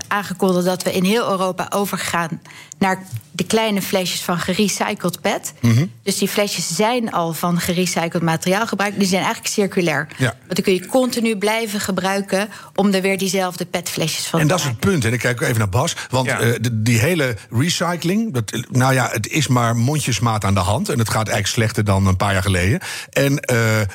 aangekondigd 0.07 0.65
dat 0.65 0.83
we 0.83 0.93
in 0.93 1.03
heel 1.03 1.29
Europa 1.29 1.67
overgaan 1.69 2.41
naar 2.77 3.03
de 3.31 3.43
kleine 3.43 3.81
flesjes 3.81 4.21
van 4.21 4.39
gerecycled 4.39 5.21
PET. 5.21 5.53
Mm 5.61 5.75
-hmm. 5.75 5.91
Dus 6.03 6.17
die 6.17 6.27
flesjes 6.27 6.75
zijn 6.75 7.11
al 7.11 7.33
van 7.33 7.59
gerecycled 7.59 8.21
materiaal 8.21 8.67
gebruikt. 8.67 8.99
Die 8.99 9.07
zijn 9.07 9.23
eigenlijk 9.23 9.53
circulair. 9.53 10.07
Ja. 10.17 10.25
Want 10.25 10.55
dan 10.55 10.63
kun 10.63 10.73
je 10.73 10.85
continu 10.85 11.37
blijven 11.37 11.79
gebruiken 11.79 12.49
om 12.75 12.93
er 12.93 13.01
weer 13.01 13.17
diezelfde 13.17 13.65
PET-flesjes 13.65 14.25
van 14.25 14.39
en 14.39 14.47
te 14.47 14.53
maken. 14.53 14.69
En 14.69 14.73
dat 14.73 14.81
is 14.81 14.89
het 14.89 15.01
punt. 15.01 15.05
En 15.05 15.13
ik 15.13 15.19
kijk 15.19 15.41
even 15.41 15.57
naar 15.57 15.69
Bas. 15.69 15.95
Want 16.09 16.25
ja. 16.25 16.41
uh, 16.41 16.55
die 16.71 16.99
hele 16.99 17.35
recycling, 17.49 18.33
dat, 18.33 18.65
nou 18.69 18.93
ja, 18.93 19.09
het 19.11 19.27
is 19.27 19.47
maar 19.47 19.75
mondjesmaat 19.75 20.43
aan 20.43 20.53
de 20.53 20.59
hand. 20.59 20.89
En 20.89 20.99
het 20.99 21.09
gaat 21.09 21.27
eigenlijk 21.27 21.47
slechter 21.47 21.83
dan 21.83 22.07
een 22.07 22.17
paar 22.17 22.33
jaar 22.33 22.41
geleden. 22.41 22.79
En 23.09 23.33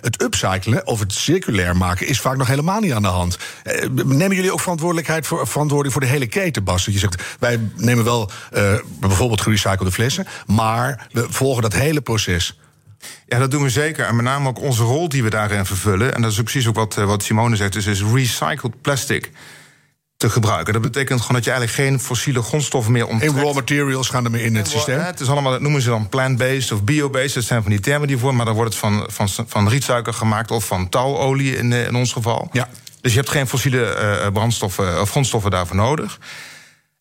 het 0.01 0.23
upcyclen 0.23 0.87
of 0.87 1.01
het 1.01 1.13
circulair 1.13 1.77
maken 1.77 2.07
is 2.07 2.21
vaak 2.21 2.37
nog 2.37 2.47
helemaal 2.47 2.81
niet 2.81 2.93
aan 2.93 3.03
de 3.03 3.09
hand. 3.09 3.39
nemen 3.93 4.37
jullie 4.37 4.53
ook 4.53 4.61
verantwoordelijkheid 4.61 5.27
voor, 5.27 5.47
verantwoording 5.47 5.93
voor 5.93 6.03
de 6.03 6.09
hele 6.09 6.27
keten, 6.27 6.65
Bas? 6.65 6.85
Dat 6.85 6.95
je 6.95 7.01
zegt, 7.01 7.23
wij 7.39 7.61
nemen 7.77 8.05
wel 8.05 8.31
uh, 8.53 8.70
bijvoorbeeld 9.01 9.41
gerecyclede 9.41 9.93
flessen, 9.93 10.27
maar 10.47 11.07
we 11.13 11.27
volgen 11.31 11.63
dat 11.63 11.73
hele 11.73 12.01
proces. 12.01 12.59
Ja, 13.27 13.39
dat 13.39 13.51
doen 13.51 13.63
we 13.63 13.71
zeker. 13.71 14.07
En 14.07 14.17
met 14.17 14.25
name 14.25 14.49
ook 14.49 14.61
onze 14.61 14.83
rol 14.83 15.09
die 15.09 15.23
we 15.23 15.31
daarin 15.31 15.67
vervullen. 15.67 16.15
En 16.15 16.23
dat 16.23 16.33
is 16.33 16.39
ook 16.39 16.45
precies 16.45 16.67
ook 16.67 16.75
wat, 16.75 16.95
wat 16.95 17.23
Simone 17.23 17.57
zegt. 17.57 17.73
Dus 17.73 17.87
is 17.87 18.03
recycled 18.03 18.81
plastic 18.81 19.31
te 20.17 20.31
gebruiken. 20.31 20.73
Dat 20.73 20.83
betekent 20.83 21.21
gewoon 21.21 21.37
dat 21.37 21.45
je 21.45 21.51
eigenlijk 21.51 21.81
geen 21.81 22.01
fossiele 22.01 22.43
grondstoffen 22.43 22.93
meer 22.93 23.07
onttrekt. 23.07 23.35
En 23.35 23.43
raw 23.43 23.55
materials 23.55 24.09
gaan 24.09 24.25
er 24.25 24.31
meer 24.31 24.45
in 24.45 24.55
het 24.55 24.69
systeem? 24.69 24.99
Het 24.99 25.21
is 25.21 25.29
allemaal, 25.29 25.53
dat 25.53 25.61
noemen 25.61 25.83
ze 25.83 25.89
dan 25.89 26.09
plant-based 26.09 26.73
of 26.73 26.85
bio-based. 26.85 27.35
Dat 27.35 27.45
zijn 27.45 27.63
van 27.63 27.71
die 27.71 27.81
termen 27.81 28.09
die 28.09 28.19
voor, 28.19 28.35
maar 28.35 28.45
dan 28.45 28.55
wordt 28.55 28.71
het 28.71 28.81
van, 28.81 29.07
van, 29.09 29.29
van 29.47 29.69
rietsuiker 29.69 30.15
gemaakt... 30.15 30.51
of 30.51 30.67
van 30.67 30.89
touwolie 30.89 31.57
in, 31.57 31.73
in 31.73 31.95
ons 31.95 32.13
geval. 32.13 32.49
Ja. 32.53 32.69
Dus 33.01 33.13
je 33.13 33.19
hebt 33.19 33.31
geen 33.31 33.47
fossiele 33.47 34.19
uh, 34.25 34.33
brandstoffen 34.33 35.01
of 35.01 35.11
grondstoffen 35.11 35.51
daarvoor 35.51 35.77
nodig. 35.77 36.19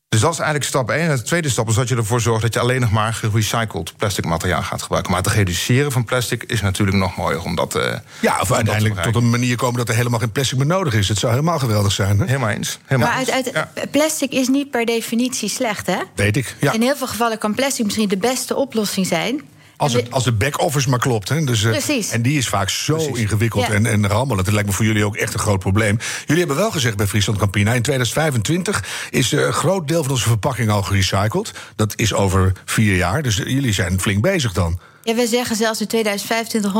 Dus 0.10 0.20
dat 0.20 0.32
is 0.32 0.38
eigenlijk 0.38 0.70
stap 0.70 0.90
1. 0.90 1.10
En 1.10 1.16
de 1.16 1.22
tweede 1.22 1.50
stap 1.50 1.68
is 1.68 1.76
dat 1.76 1.88
je 1.88 1.96
ervoor 1.96 2.22
zorgt 2.22 2.42
dat 2.42 2.54
je 2.54 2.60
alleen 2.60 2.82
nog 2.82 2.92
maar 2.92 3.14
gerecycled 3.14 3.94
plastic 3.98 4.26
materiaal 4.26 4.64
gaat 4.64 4.82
gebruiken. 4.82 5.12
Maar 5.12 5.22
het 5.22 5.32
reduceren 5.32 5.92
van 5.92 6.06
plastic 6.06 6.44
is 6.44 6.62
natuurlijk 6.62 6.98
nog 6.98 7.16
mooier. 7.16 7.44
Omdat, 7.44 7.76
uh, 7.76 7.96
ja, 8.20 8.40
of 8.42 8.52
uiteindelijk 8.52 9.02
tot 9.02 9.16
een 9.16 9.30
manier 9.30 9.56
komen 9.56 9.78
dat 9.78 9.90
er 9.90 9.96
helemaal 9.96 10.20
geen 10.20 10.32
plastic 10.32 10.58
meer 10.58 10.68
nodig 10.68 10.94
is. 10.94 11.08
Het 11.08 11.18
zou 11.18 11.32
helemaal 11.32 11.60
geweldig 11.60 11.92
zijn. 11.92 12.20
Hè? 12.20 12.26
Helemaal 12.26 12.50
eens. 12.50 12.80
Helemaal 12.86 13.14
maar 13.14 13.32
uit, 13.32 13.54
uit, 13.54 13.92
plastic 13.92 14.32
is 14.32 14.48
niet 14.48 14.72
per 14.72 14.86
definitie 14.86 15.50
slecht, 15.50 15.88
hè? 15.88 16.00
Weet 16.16 16.38
ik. 16.38 16.56
Ja. 16.60 16.74
In 16.74 16.82
heel 16.82 16.96
veel 16.96 17.08
gevallen 17.08 17.38
kan 17.38 17.54
plastic 17.54 17.86
misschien 17.86 18.10
de 18.10 18.18
beste 18.18 18.56
oplossing 18.56 19.08
zijn. 19.08 19.42
Als, 19.80 19.94
het, 19.94 20.12
als 20.12 20.24
de 20.24 20.32
back-office 20.32 20.90
maar 20.90 21.00
klopt. 21.00 21.30
Hè. 21.30 21.44
Dus, 21.44 21.64
uh, 21.64 21.72
Precies. 21.72 22.10
En 22.10 22.22
die 22.22 22.38
is 22.38 22.48
vaak 22.48 22.70
zo 22.70 22.96
Precies. 22.96 23.18
ingewikkeld 23.18 23.68
ja. 23.68 23.74
en, 23.74 23.86
en 23.86 24.08
rammelen. 24.08 24.44
Dat 24.44 24.54
lijkt 24.54 24.68
me 24.68 24.76
voor 24.76 24.86
jullie 24.86 25.06
ook 25.06 25.16
echt 25.16 25.34
een 25.34 25.40
groot 25.40 25.60
probleem. 25.60 26.00
Jullie 26.26 26.38
hebben 26.46 26.58
wel 26.62 26.72
gezegd 26.72 26.98
bij 26.98 27.08
Friesland 27.08 27.40
Campina... 27.40 27.74
in 27.74 27.82
2025 27.82 29.08
is 29.10 29.32
een 29.32 29.54
groot 29.54 29.88
deel 29.88 30.04
van 30.04 30.12
onze 30.12 30.28
verpakking 30.28 30.70
al 30.70 30.84
gerecycled. 30.84 31.52
Dat 31.76 31.94
is 31.96 32.14
over 32.14 32.52
vier 32.66 32.96
jaar. 32.96 33.22
Dus 33.22 33.36
jullie 33.36 33.74
zijn 33.74 34.00
flink 34.00 34.22
bezig 34.22 34.54
dan. 34.54 34.80
Ja, 35.04 35.16
we 35.16 35.28
zeggen 35.28 35.56
zelfs 35.56 35.82
in 35.82 35.88
2025 35.88 36.72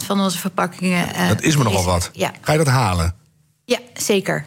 100% 0.00 0.04
van 0.06 0.20
onze 0.20 0.38
verpakkingen... 0.38 1.08
Uh, 1.16 1.28
dat 1.28 1.42
is 1.42 1.56
me 1.56 1.64
nogal 1.64 1.84
wat. 1.84 2.10
Ja. 2.12 2.32
Ga 2.40 2.52
je 2.52 2.58
dat 2.58 2.66
halen? 2.66 3.14
Ja, 3.64 3.78
zeker. 3.94 4.44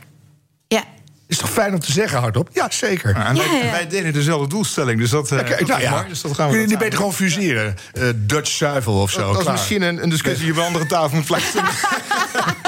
Is 1.30 1.38
toch 1.38 1.50
fijn 1.50 1.74
om 1.74 1.80
te 1.80 1.92
zeggen 1.92 2.20
hardop? 2.20 2.50
Ja, 2.54 2.68
zeker. 2.70 3.18
Ja, 3.18 3.26
en 3.26 3.36
wij, 3.38 3.46
ja, 3.46 3.66
ja. 3.66 3.72
wij, 3.72 3.88
delen 3.88 4.14
dezelfde 4.14 4.48
doelstelling, 4.48 5.00
dus 5.00 5.10
dat, 5.10 5.32
uh, 5.32 5.40
okay, 5.40 5.62
nou, 5.62 5.82
ja. 5.82 5.90
mooi. 5.90 6.08
Dus 6.08 6.22
dat 6.22 6.34
gaan 6.34 6.46
we 6.46 6.52
Kun 6.52 6.62
je 6.62 6.68
niet 6.68 6.78
beter 6.78 6.98
gewoon 6.98 7.14
fuseren? 7.14 7.76
Uh, 7.94 8.04
Dutch 8.16 8.52
zuivel 8.52 9.02
of 9.02 9.12
zo. 9.12 9.20
Dat, 9.20 9.34
dat 9.34 9.42
is 9.42 9.52
misschien 9.52 9.82
een, 9.82 10.04
een 10.04 10.10
discussie 10.10 10.46
die 10.46 10.54
we 10.54 10.62
andere 10.62 10.86
tafel 10.86 11.16
moet 11.18 11.26
flexen. 11.26 11.64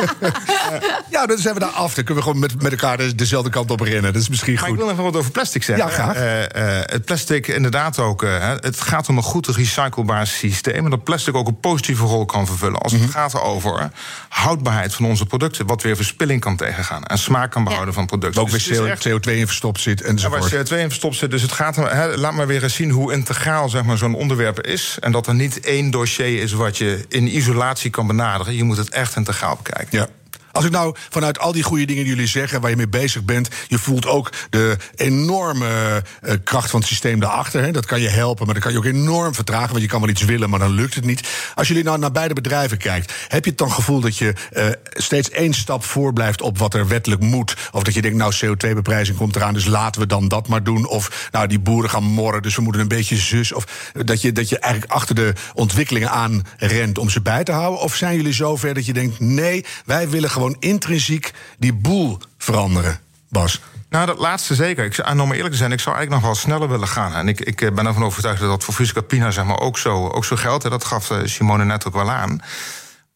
ja, 1.10 1.26
dan 1.26 1.38
zijn 1.38 1.54
we 1.54 1.60
daar 1.60 1.70
af. 1.70 1.94
Dan 1.94 2.04
kunnen 2.04 2.24
we 2.24 2.30
gewoon 2.30 2.40
met, 2.40 2.62
met 2.62 2.72
elkaar 2.72 3.16
dezelfde 3.16 3.50
kant 3.50 3.72
op 3.72 3.80
rennen. 3.80 4.14
Dat 4.14 4.22
is 4.22 4.30
misschien 4.30 4.54
maar 4.54 4.64
goed. 4.64 4.74
ik 4.74 4.80
wil 4.80 4.90
even 4.92 5.04
wat 5.04 5.16
over 5.16 5.32
plastic 5.32 5.64
zeggen. 5.64 5.86
Ja, 5.86 5.92
graag. 5.92 6.18
Uh, 6.18 6.80
het 6.82 7.06
plastic 7.06 7.48
inderdaad 7.48 8.00
ook... 8.00 8.22
het 8.62 8.82
gaat 8.82 9.10
om 9.10 9.18
een 9.18 9.24
goed 9.24 9.48
recyclebaar 9.48 10.28
systeem... 10.28 10.84
en 10.84 10.90
dat 10.90 11.04
plastic 11.04 11.36
ook 11.36 11.48
een 11.48 11.60
positieve 11.60 12.04
rol 12.04 12.26
kan 12.26 12.48
vervullen... 12.48 12.80
als 12.80 12.92
het 12.92 13.02
mm 13.02 13.08
-hmm. 13.08 13.16
gaat 13.16 13.42
over 13.42 13.92
houdbaarheid 14.30 14.94
van 14.94 15.06
onze 15.06 15.26
producten... 15.26 15.68
wat 15.68 15.82
weer 15.82 15.96
verspilling 15.96 16.42
kan 16.42 16.56
tegengaan... 16.56 17.04
en 17.04 17.18
smaak 17.18 17.52
kan 17.52 17.64
behouden 17.64 17.94
van 17.94 18.06
producten. 18.06 18.42
Ook 18.42 18.52
dus 18.52 18.68
weer 18.68 18.98
CO2 19.08 19.32
in 19.32 19.48
verstopt 19.48 19.80
zit 19.80 20.02
enzovoort. 20.02 20.50
Ja, 20.50 20.58
waar 20.58 20.66
CO2 20.66 20.70
in 20.70 20.88
verstopt 20.88 21.16
zit. 21.16 21.32
Dus 21.32 21.42
het 21.42 21.52
gaat, 21.52 21.76
he, 21.76 22.18
laat 22.18 22.34
maar 22.34 22.48
weer 22.48 22.64
eens 22.64 22.76
zien 22.76 22.90
hoe 22.90 23.14
integraal 23.14 23.70
zeg 23.70 23.84
maar, 23.84 23.98
zo'n 23.98 24.16
onderwerp 24.16 24.62
is. 24.62 24.98
En 25.00 25.12
dat 25.12 25.28
er 25.28 25.34
niet 25.34 25.60
één 25.60 25.92
dossier 25.92 26.42
is 26.42 26.52
wat 26.52 26.78
je 26.78 27.06
in 27.10 27.36
isolatie 27.36 27.90
kan 27.90 28.08
benaderen. 28.08 28.56
Je 28.56 28.64
moet 28.64 28.78
het 28.78 28.90
echt 28.90 29.16
integraal 29.16 29.56
bekijken. 29.64 29.91
Ja. 29.92 30.08
Als 30.52 30.66
ik 30.66 30.72
nou 30.72 30.96
vanuit 31.10 31.40
al 31.40 31.52
die 31.52 31.64
goede 31.64 31.86
dingen 31.86 32.04
die 32.04 32.14
jullie 32.14 32.28
zeggen, 32.28 32.62
waar 32.62 32.70
je 32.70 32.76
mee 32.76 32.88
bezig 32.88 33.24
bent, 33.24 33.50
je 33.68 33.78
voelt 33.78 34.06
ook 34.06 34.32
de 34.50 34.78
enorme 34.96 36.04
uh, 36.24 36.34
kracht 36.44 36.70
van 36.70 36.80
het 36.80 36.90
systeem 36.90 37.20
daarachter. 37.20 37.64
Hè. 37.64 37.72
Dat 37.72 37.86
kan 37.86 38.02
je 38.02 38.10
helpen, 38.10 38.46
maar 38.46 38.54
dat 38.54 38.64
kan 38.64 38.72
je 38.72 38.78
ook 38.78 38.86
enorm 38.86 39.36
vertragen, 39.36 39.70
want 39.70 39.82
je 39.82 39.88
kan 39.88 40.02
wel 40.02 40.10
iets 40.10 40.26
willen, 40.26 40.50
maar 40.50 40.60
dan 40.60 40.72
lukt 40.72 40.96
het 40.96 41.06
niet. 41.06 41.28
Als 41.56 41.68
jullie 41.68 41.84
nou 41.84 42.00
naar 42.00 42.12
beide 42.12 42.34
bedrijven 42.34 42.78
kijkt, 42.78 43.14
heb 43.28 43.44
je 43.44 43.50
het 43.50 43.60
dan 43.60 43.72
gevoel 43.72 44.00
dat 44.00 44.18
je 44.18 44.34
uh, 44.54 44.66
steeds 44.94 45.30
één 45.30 45.54
stap 45.54 45.84
voor 45.84 46.14
blijft 46.14 46.42
op 46.42 46.58
wat 46.58 46.74
er 46.74 46.88
wettelijk 46.88 47.22
moet? 47.22 47.56
Of 47.72 47.84
dat 47.84 47.94
je 47.94 48.02
denkt, 48.02 48.18
nou, 48.18 48.34
CO2-beprijzing 48.46 49.18
komt 49.18 49.36
eraan, 49.36 49.54
dus 49.54 49.66
laten 49.66 50.02
we 50.02 50.08
dan 50.08 50.28
dat 50.28 50.48
maar 50.48 50.64
doen. 50.64 50.88
Of 50.88 51.30
nou, 51.32 51.48
die 51.48 51.60
boeren 51.60 51.90
gaan 51.90 52.04
morren, 52.04 52.42
dus 52.42 52.56
we 52.56 52.62
moeten 52.62 52.82
een 52.82 52.88
beetje 52.88 53.16
zus. 53.16 53.54
Of 53.54 53.92
dat 54.06 54.22
je, 54.22 54.32
dat 54.32 54.50
je 54.50 54.60
eigenlijk 54.60 54.94
achter 54.94 55.16
de 55.16 55.34
ontwikkelingen 55.54 56.12
aan 56.12 56.44
rent 56.58 56.98
om 56.98 57.10
ze 57.10 57.22
bij 57.22 57.44
te 57.44 57.52
houden. 57.52 57.82
Of 57.82 57.96
zijn 57.96 58.16
jullie 58.16 58.34
zover 58.34 58.74
dat 58.74 58.86
je 58.86 58.94
denkt, 58.94 59.20
nee, 59.20 59.66
wij 59.86 60.10
willen 60.10 60.30
gewoon 60.30 60.41
gewoon 60.42 60.56
intrinsiek 60.60 61.32
die 61.58 61.74
boel 61.74 62.18
veranderen, 62.38 63.00
Bas? 63.30 63.62
Nou, 63.90 64.06
dat 64.06 64.20
laatste 64.20 64.56
zeker. 64.56 64.86
Ik, 64.86 64.98
en 64.98 65.20
om 65.20 65.32
eerlijk 65.32 65.52
te 65.52 65.58
zijn, 65.58 65.72
ik 65.72 65.80
zou 65.80 65.96
eigenlijk 65.96 66.24
nog 66.24 66.34
wel 66.34 66.42
sneller 66.42 66.70
willen 66.70 66.88
gaan. 66.88 67.14
En 67.14 67.28
ik, 67.28 67.40
ik 67.40 67.76
ben 67.76 67.86
ervan 67.86 68.04
overtuigd 68.04 68.40
dat 68.40 68.50
dat 68.50 68.64
voor 68.64 68.74
Fusca 68.74 69.02
Pina 69.02 69.32
zeg 69.32 69.46
maar, 69.46 69.60
ook, 69.60 69.78
zo, 69.78 70.08
ook 70.08 70.26
zo 70.26 70.36
geldt. 70.36 70.70
Dat 70.70 70.86
gaf 70.86 71.12
Simone 71.24 71.66
net 71.66 71.88
ook 71.88 71.94
wel 71.94 72.12
aan. 72.12 72.42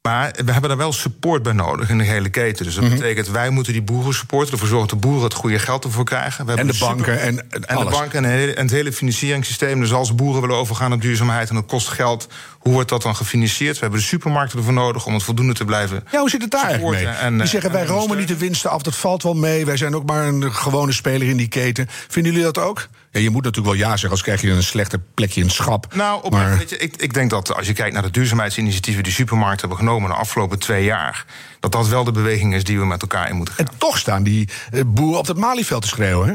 Maar 0.06 0.36
we 0.46 0.52
hebben 0.52 0.70
daar 0.70 0.78
wel 0.78 0.94
support 0.94 1.44
bij 1.44 1.54
nodig 1.54 1.90
in 1.90 1.98
de 1.98 2.04
hele 2.04 2.30
keten. 2.30 2.66
Dus 2.66 2.76
dat 2.76 2.84
-hmm. 2.84 2.94
betekent, 2.94 3.28
wij 3.28 3.50
moeten 3.50 3.74
die 3.74 3.82
boeren 3.82 4.14
supporten. 4.14 4.54
Ervoor 4.54 4.68
zorgen 4.68 4.88
dat 4.88 5.02
de 5.02 5.08
boeren 5.08 5.24
het 5.24 5.34
goede 5.34 5.60
geld 5.60 5.84
ervoor 5.84 6.04
krijgen. 6.04 6.46
We 6.46 6.54
en 6.54 6.68
de 6.68 6.78
banken 6.80 7.22
en, 7.22 7.50
en, 7.50 7.66
en 7.68 7.78
de 7.78 7.90
banken 7.90 8.26
en, 8.26 8.56
en, 8.56 8.64
het 8.64 8.72
hele 8.72 8.94
financieringssysteem. 8.94 9.80
Dus 9.80 9.94
als 9.94 10.16
boeren 10.16 10.42
willen 10.42 10.56
overgaan 10.56 10.94
op 10.94 11.02
duurzaamheid 11.02 11.50
en 11.50 11.56
het 11.56 11.66
kost 11.66 11.88
geld... 11.88 12.28
hoe 12.60 12.74
wordt 12.74 12.90
dat 12.90 13.02
dan 13.02 13.16
gefinancierd? 13.16 13.74
We 13.74 13.82
hebben 13.82 14.00
de 14.00 14.06
supermarkten 14.06 14.58
ervoor 14.58 14.74
nodig 14.74 15.06
om 15.06 15.14
het 15.14 15.24
voldoende 15.24 15.54
te 15.54 15.66
blijven 15.66 16.04
Ja, 16.12 16.20
hoe 16.20 16.30
zit 16.30 16.42
het 16.42 16.52
daar 16.52 16.64
eigenlijk 16.64 17.04
mee? 17.04 17.14
En, 17.14 17.38
die 17.38 17.48
zeggen, 17.48 17.72
wij 17.72 17.86
romen 17.86 18.18
niet 18.18 18.28
de 18.28 18.38
winsten 18.38 18.70
af, 18.70 18.82
dat 18.82 18.96
valt 18.96 19.24
wel 19.24 19.34
mee. 19.34 19.66
Wij 19.66 19.78
zijn 19.78 19.96
ook 19.96 20.06
maar 20.06 20.28
een 20.28 20.54
gewone 20.54 20.92
speler 20.92 21.28
in 21.28 21.38
die 21.38 21.48
keten. 21.48 21.88
Vinden 22.08 22.32
jullie 22.32 22.48
dat 22.54 22.64
ook? 22.64 22.88
Ja, 23.16 23.22
je 23.22 23.30
moet 23.30 23.44
natuurlijk 23.44 23.76
wel 23.76 23.86
ja 23.86 23.90
zeggen, 23.90 24.10
als 24.10 24.22
krijg 24.22 24.42
je 24.42 24.52
een 24.52 24.64
slechter 24.64 25.00
plekje 25.14 25.40
in 25.40 25.46
het 25.46 25.56
schap. 25.56 25.94
Nou, 25.94 26.24
op, 26.24 26.32
maar... 26.32 26.58
weet 26.58 26.70
je, 26.70 26.78
ik, 26.78 26.96
ik 26.96 27.14
denk 27.14 27.30
dat 27.30 27.56
als 27.56 27.68
je 27.68 27.74
kijkt 27.74 27.94
naar 27.94 28.04
de 28.04 28.12
duurzaamheidsinitiatieven 28.12 29.04
die 29.04 29.14
supermarkten 29.14 29.60
hebben 29.60 29.78
genomen 29.78 30.10
de 30.10 30.16
afgelopen 30.16 30.60
twee 30.60 30.84
jaar, 30.84 31.26
dat 31.60 31.72
dat 31.72 31.88
wel 31.88 32.04
de 32.04 32.12
beweging 32.12 32.54
is 32.54 32.64
die 32.64 32.80
we 32.80 32.86
met 32.86 33.02
elkaar 33.02 33.30
in 33.30 33.36
moeten 33.36 33.54
gaan. 33.54 33.66
En 33.66 33.78
toch 33.78 33.98
staan 33.98 34.24
die 34.24 34.50
boeren 34.86 35.20
op 35.20 35.28
het 35.28 35.38
Malieveld 35.38 35.82
te 35.82 35.88
schreeuwen. 35.88 36.28
Hè? 36.28 36.34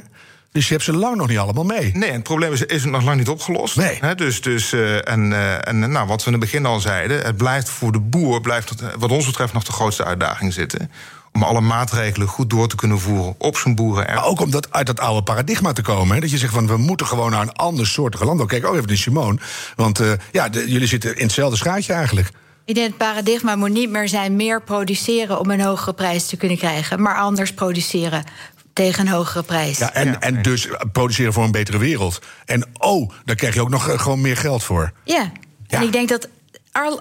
Dus 0.52 0.66
je 0.66 0.72
hebt 0.72 0.84
ze 0.84 0.92
lang 0.92 1.16
nog 1.16 1.28
niet 1.28 1.38
allemaal 1.38 1.64
mee. 1.64 1.90
Nee, 1.94 2.12
het 2.12 2.22
probleem 2.22 2.52
is, 2.52 2.62
is 2.62 2.84
nog 2.84 3.02
lang 3.02 3.18
niet 3.18 3.28
opgelost. 3.28 3.76
Nee. 3.76 3.98
He, 4.00 4.14
dus, 4.14 4.40
dus, 4.40 4.72
uh, 4.72 5.08
en, 5.08 5.30
uh, 5.30 5.68
en 5.68 5.90
nou, 5.92 6.06
wat 6.06 6.20
we 6.20 6.26
in 6.26 6.32
het 6.32 6.40
begin 6.40 6.66
al 6.66 6.80
zeiden, 6.80 7.22
het 7.22 7.36
blijft 7.36 7.68
voor 7.68 7.92
de 7.92 8.00
boer, 8.00 8.40
blijft 8.40 8.72
wat 8.98 9.10
ons 9.10 9.26
betreft 9.26 9.52
nog 9.52 9.64
de 9.64 9.72
grootste 9.72 10.04
uitdaging 10.04 10.52
zitten 10.52 10.90
om 11.32 11.42
alle 11.42 11.60
maatregelen 11.60 12.28
goed 12.28 12.50
door 12.50 12.68
te 12.68 12.76
kunnen 12.76 12.98
voeren 12.98 13.34
op 13.38 13.56
zijn 13.56 13.74
boeren. 13.74 14.14
Maar 14.14 14.24
ook 14.24 14.40
om 14.40 14.50
dat, 14.50 14.72
uit 14.72 14.86
dat 14.86 15.00
oude 15.00 15.22
paradigma 15.22 15.72
te 15.72 15.82
komen. 15.82 16.14
Hè? 16.14 16.20
Dat 16.20 16.30
je 16.30 16.38
zegt 16.38 16.52
van 16.52 16.66
we 16.66 16.76
moeten 16.76 17.06
gewoon 17.06 17.30
naar 17.30 17.42
een 17.42 17.52
ander 17.52 17.86
soortige 17.86 18.24
landbouw. 18.24 18.46
Kijk, 18.46 18.66
oh 18.66 18.76
even 18.76 18.88
die 18.88 18.96
Simone. 18.96 19.38
Want 19.76 20.00
uh, 20.00 20.12
ja, 20.32 20.48
de, 20.48 20.70
jullie 20.70 20.86
zitten 20.86 21.16
in 21.16 21.24
hetzelfde 21.24 21.56
schaatje 21.56 21.92
eigenlijk. 21.92 22.30
Ik 22.64 22.74
denk 22.74 22.88
het 22.88 22.96
paradigma 22.96 23.56
moet 23.56 23.70
niet 23.70 23.90
meer 23.90 24.08
zijn 24.08 24.36
meer 24.36 24.62
produceren 24.62 25.40
om 25.40 25.50
een 25.50 25.60
hogere 25.60 25.94
prijs 25.94 26.26
te 26.26 26.36
kunnen 26.36 26.58
krijgen, 26.58 27.02
maar 27.02 27.16
anders 27.16 27.54
produceren 27.54 28.24
tegen 28.72 29.06
een 29.06 29.12
hogere 29.12 29.42
prijs. 29.42 29.78
Ja, 29.78 29.92
en, 29.92 30.06
ja. 30.06 30.20
en 30.20 30.42
dus 30.42 30.68
produceren 30.92 31.32
voor 31.32 31.44
een 31.44 31.50
betere 31.50 31.78
wereld. 31.78 32.22
En 32.44 32.68
oh, 32.78 33.10
daar 33.24 33.36
krijg 33.36 33.54
je 33.54 33.60
ook 33.60 33.68
nog 33.68 34.02
gewoon 34.02 34.20
meer 34.20 34.36
geld 34.36 34.62
voor. 34.62 34.92
Ja, 35.04 35.32
ja. 35.66 35.78
en 35.78 35.82
ik 35.82 35.92
denk 35.92 36.08
dat 36.08 36.28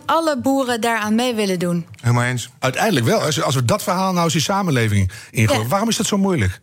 alle 0.06 0.38
boeren 0.38 0.82
daaraan 0.82 1.16
mee 1.16 1.36
willen 1.36 1.60
doen. 1.60 1.88
Helemaal 2.02 2.24
eens. 2.24 2.50
Uiteindelijk 2.60 3.06
wel. 3.06 3.22
Als, 3.22 3.42
als 3.42 3.56
we 3.56 3.66
dat 3.66 3.84
verhaal 3.84 4.12
nou 4.12 4.26
eens 4.26 4.36
in 4.36 4.42
samenleving 4.42 5.12
ingooien. 5.32 5.62
Ja. 5.62 5.68
Waarom 5.68 5.90
is 5.90 5.98
dat 5.98 6.06
zo 6.06 6.18
moeilijk? 6.18 6.60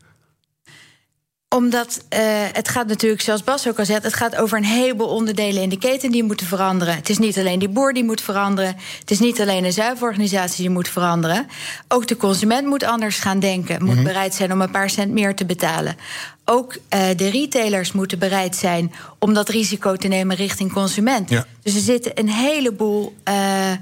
Omdat 1.48 2.04
uh, 2.10 2.20
het 2.52 2.68
gaat 2.68 2.86
natuurlijk, 2.86 3.22
zoals 3.22 3.44
Bas 3.44 3.68
ook 3.68 3.78
al 3.78 3.84
zegt, 3.84 4.02
het 4.02 4.14
gaat 4.14 4.36
over 4.36 4.58
een 4.58 4.64
heleboel 4.64 5.08
onderdelen 5.08 5.62
in 5.62 5.68
de 5.68 5.78
keten 5.78 6.10
die 6.10 6.22
moeten 6.22 6.46
veranderen. 6.46 6.94
Het 6.94 7.08
is 7.08 7.18
niet 7.18 7.38
alleen 7.38 7.58
die 7.58 7.68
boer 7.68 7.92
die 7.92 8.04
moet 8.04 8.20
veranderen. 8.20 8.76
Het 9.00 9.10
is 9.10 9.18
niet 9.18 9.40
alleen 9.40 9.64
een 9.64 9.72
zuiverorganisatie 9.72 10.60
die 10.60 10.70
moet 10.70 10.88
veranderen. 10.88 11.46
Ook 11.88 12.06
de 12.06 12.16
consument 12.16 12.66
moet 12.66 12.84
anders 12.84 13.18
gaan 13.18 13.40
denken, 13.40 13.78
moet 13.78 13.88
mm 13.88 13.94
-hmm. 13.94 14.04
bereid 14.04 14.34
zijn 14.34 14.52
om 14.52 14.60
een 14.60 14.70
paar 14.70 14.90
cent 14.90 15.12
meer 15.12 15.34
te 15.34 15.46
betalen. 15.46 15.96
Ook 16.48 16.74
uh, 16.74 16.80
de 17.16 17.28
retailers 17.28 17.92
moeten 17.92 18.18
bereid 18.18 18.56
zijn 18.56 18.92
om 19.18 19.34
dat 19.34 19.48
risico 19.48 19.96
te 19.96 20.08
nemen 20.08 20.36
richting 20.36 20.72
consument. 20.72 21.30
Ja. 21.30 21.46
Dus 21.62 21.74
er 21.74 21.80
zitten 21.80 22.12
een 22.14 22.28
heleboel. 22.28 23.16
Uh, 23.28 23.72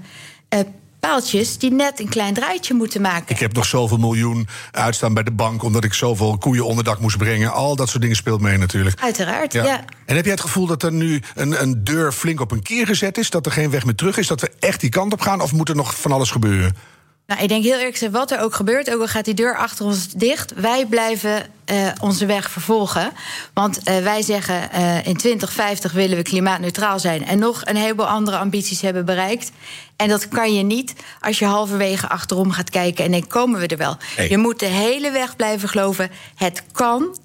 paaltjes 1.06 1.58
die 1.58 1.70
net 1.70 2.00
een 2.00 2.08
klein 2.08 2.34
draaitje 2.34 2.74
moeten 2.74 3.00
maken. 3.00 3.34
Ik 3.34 3.40
heb 3.40 3.52
nog 3.52 3.64
zoveel 3.64 3.96
miljoen 3.96 4.48
uitstaan 4.70 5.14
bij 5.14 5.22
de 5.22 5.30
bank... 5.30 5.62
omdat 5.62 5.84
ik 5.84 5.92
zoveel 5.92 6.38
koeien 6.38 6.64
onderdak 6.64 7.00
moest 7.00 7.18
brengen. 7.18 7.52
Al 7.52 7.76
dat 7.76 7.88
soort 7.88 8.00
dingen 8.00 8.16
speelt 8.16 8.40
mee 8.40 8.56
natuurlijk. 8.56 9.00
Uiteraard, 9.00 9.52
ja. 9.52 9.64
ja. 9.64 9.84
En 10.06 10.16
heb 10.16 10.24
jij 10.24 10.32
het 10.32 10.42
gevoel 10.42 10.66
dat 10.66 10.82
er 10.82 10.92
nu 10.92 11.22
een, 11.34 11.62
een 11.62 11.84
deur 11.84 12.12
flink 12.12 12.40
op 12.40 12.50
een 12.50 12.62
keer 12.62 12.86
gezet 12.86 13.18
is... 13.18 13.30
dat 13.30 13.46
er 13.46 13.52
geen 13.52 13.70
weg 13.70 13.84
meer 13.84 13.94
terug 13.94 14.16
is, 14.16 14.26
dat 14.26 14.40
we 14.40 14.50
echt 14.58 14.80
die 14.80 14.90
kant 14.90 15.12
op 15.12 15.20
gaan... 15.20 15.40
of 15.40 15.52
moet 15.52 15.68
er 15.68 15.76
nog 15.76 16.00
van 16.00 16.12
alles 16.12 16.30
gebeuren? 16.30 16.76
Nou, 17.26 17.42
ik 17.42 17.48
denk 17.48 17.64
heel 17.64 17.76
eerlijk 17.76 17.92
gezegd, 17.92 18.12
wat 18.12 18.30
er 18.30 18.40
ook 18.40 18.54
gebeurt, 18.54 18.90
ook 18.90 19.00
al 19.00 19.06
gaat 19.06 19.24
die 19.24 19.34
deur 19.34 19.56
achter 19.56 19.84
ons 19.84 20.08
dicht, 20.12 20.52
wij 20.54 20.86
blijven 20.86 21.46
uh, 21.70 21.88
onze 22.00 22.26
weg 22.26 22.50
vervolgen. 22.50 23.12
Want 23.54 23.78
uh, 23.88 23.98
wij 23.98 24.22
zeggen 24.22 24.68
uh, 24.74 25.06
in 25.06 25.16
2050 25.16 25.92
willen 25.92 26.16
we 26.16 26.22
klimaatneutraal 26.22 26.98
zijn 26.98 27.26
en 27.26 27.38
nog 27.38 27.62
een 27.64 27.76
heleboel 27.76 28.06
andere 28.06 28.36
ambities 28.36 28.80
hebben 28.80 29.04
bereikt. 29.04 29.52
En 29.96 30.08
dat 30.08 30.28
kan 30.28 30.54
je 30.54 30.62
niet 30.62 30.94
als 31.20 31.38
je 31.38 31.44
halverwege 31.44 32.08
achterom 32.08 32.50
gaat 32.50 32.70
kijken 32.70 33.04
en 33.04 33.10
denkt: 33.10 33.26
komen 33.26 33.60
we 33.60 33.66
er 33.66 33.76
wel? 33.76 33.96
Hey. 34.16 34.28
Je 34.28 34.38
moet 34.38 34.60
de 34.60 34.66
hele 34.66 35.10
weg 35.10 35.36
blijven 35.36 35.68
geloven. 35.68 36.10
Het 36.34 36.62
kan. 36.72 37.16